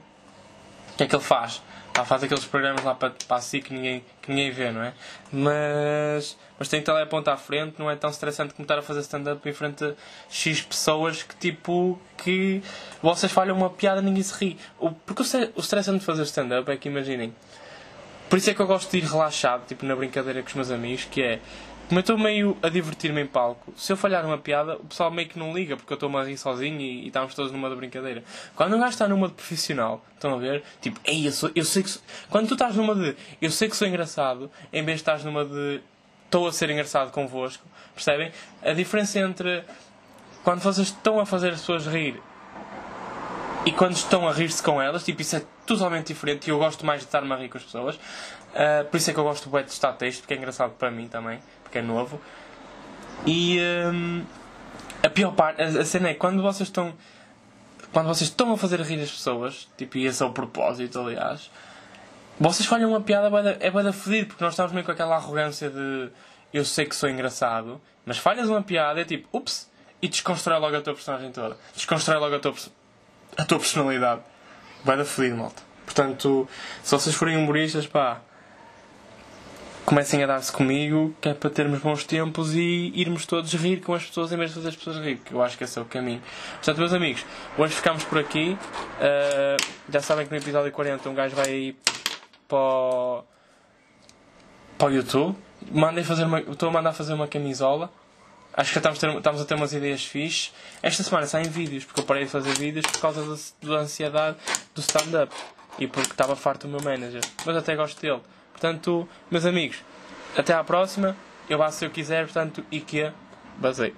[0.93, 1.61] O que é que ele faz?
[1.93, 4.95] Ele faz aqueles programas lá para, para si que ninguém, que ninguém vê, não é?
[5.33, 9.49] Mas, mas tem teleponto à frente, não é tão estressante como estar a fazer stand-up
[9.49, 9.95] em frente a
[10.31, 12.63] X pessoas que tipo, que
[13.03, 14.57] vocês falham uma piada ninguém se ri.
[14.79, 17.35] O, porque o estressante de fazer stand-up é que imaginem.
[18.31, 20.71] Por isso é que eu gosto de ir relaxado, tipo na brincadeira com os meus
[20.71, 21.41] amigos, que é
[21.89, 25.11] como eu estou meio a divertir-me em palco, se eu falhar uma piada, o pessoal
[25.11, 27.71] meio que não liga, porque eu estou-me a rir sozinho e, e estamos todos numa
[27.71, 28.23] de brincadeira.
[28.55, 30.63] Quando um gajo está numa de profissional, estão a ver?
[30.83, 31.89] Tipo, ei, eu, sou, eu sei que.
[31.89, 32.03] Sou...
[32.29, 35.47] Quando tu estás numa de eu sei que sou engraçado, em vez de estás numa
[35.47, 35.81] de
[36.27, 37.65] estou a ser engraçado convosco,
[37.95, 38.33] percebem?
[38.63, 39.65] A diferença entre
[40.45, 42.21] quando vocês estão a fazer as pessoas rir
[43.65, 46.85] e quando estão a rir-se com elas, tipo, isso é totalmente diferente e eu gosto
[46.85, 47.97] mais de estar-me a rir com as pessoas.
[47.97, 51.07] Uh, por isso é que eu gosto de estar texto, porque é engraçado para mim
[51.09, 52.21] também porque é novo.
[53.27, 53.61] E
[53.93, 54.25] um,
[55.03, 56.95] a pior parte, a, a cena é quando vocês estão.
[57.93, 61.51] Quando vocês estão a fazer rir as pessoas, tipo, e esse é o propósito, aliás,
[62.39, 65.71] vocês falham uma piada, é bem da fedido, porque nós estamos meio com aquela arrogância
[65.71, 66.11] de
[66.53, 69.71] eu sei que sou engraçado, mas falhas uma piada, é tipo, ups,
[70.03, 71.57] e desconstrói logo a tua personagem toda.
[71.75, 72.55] Desconstrói logo a tua,
[73.39, 74.21] a tua personalidade.
[74.85, 75.63] Vai da fedido, malta.
[75.85, 76.47] Portanto,
[76.83, 78.21] se vocês forem humoristas, pá,
[79.89, 83.95] comecem a dar-se comigo, que é para termos bons tempos e irmos todos rir com
[83.95, 85.81] as pessoas em vez de fazer as pessoas rir, que eu acho que esse é
[85.81, 86.21] o caminho.
[86.57, 87.25] Portanto, meus amigos,
[87.57, 88.59] hoje ficamos por aqui.
[89.01, 89.57] Uh,
[89.89, 91.75] já sabem que no episódio 40 um gajo vai
[92.47, 93.25] para o,
[94.77, 95.35] para o YouTube.
[95.73, 97.91] Mandem fazer uma, estou a mandar fazer uma camisola.
[98.53, 100.53] Acho que estamos, ter, estamos a ter umas ideias fixes.
[100.83, 104.37] Esta semana saem vídeos, porque eu parei de fazer vídeos por causa da, da ansiedade
[104.75, 105.35] do stand-up
[105.79, 107.23] e porque estava farto do meu manager.
[107.47, 108.21] Mas até gosto dele.
[108.59, 109.79] Portanto, meus amigos,
[110.37, 111.17] até à próxima.
[111.49, 113.13] Eu vá se eu quiser, portanto, e que é
[113.57, 113.95] basei.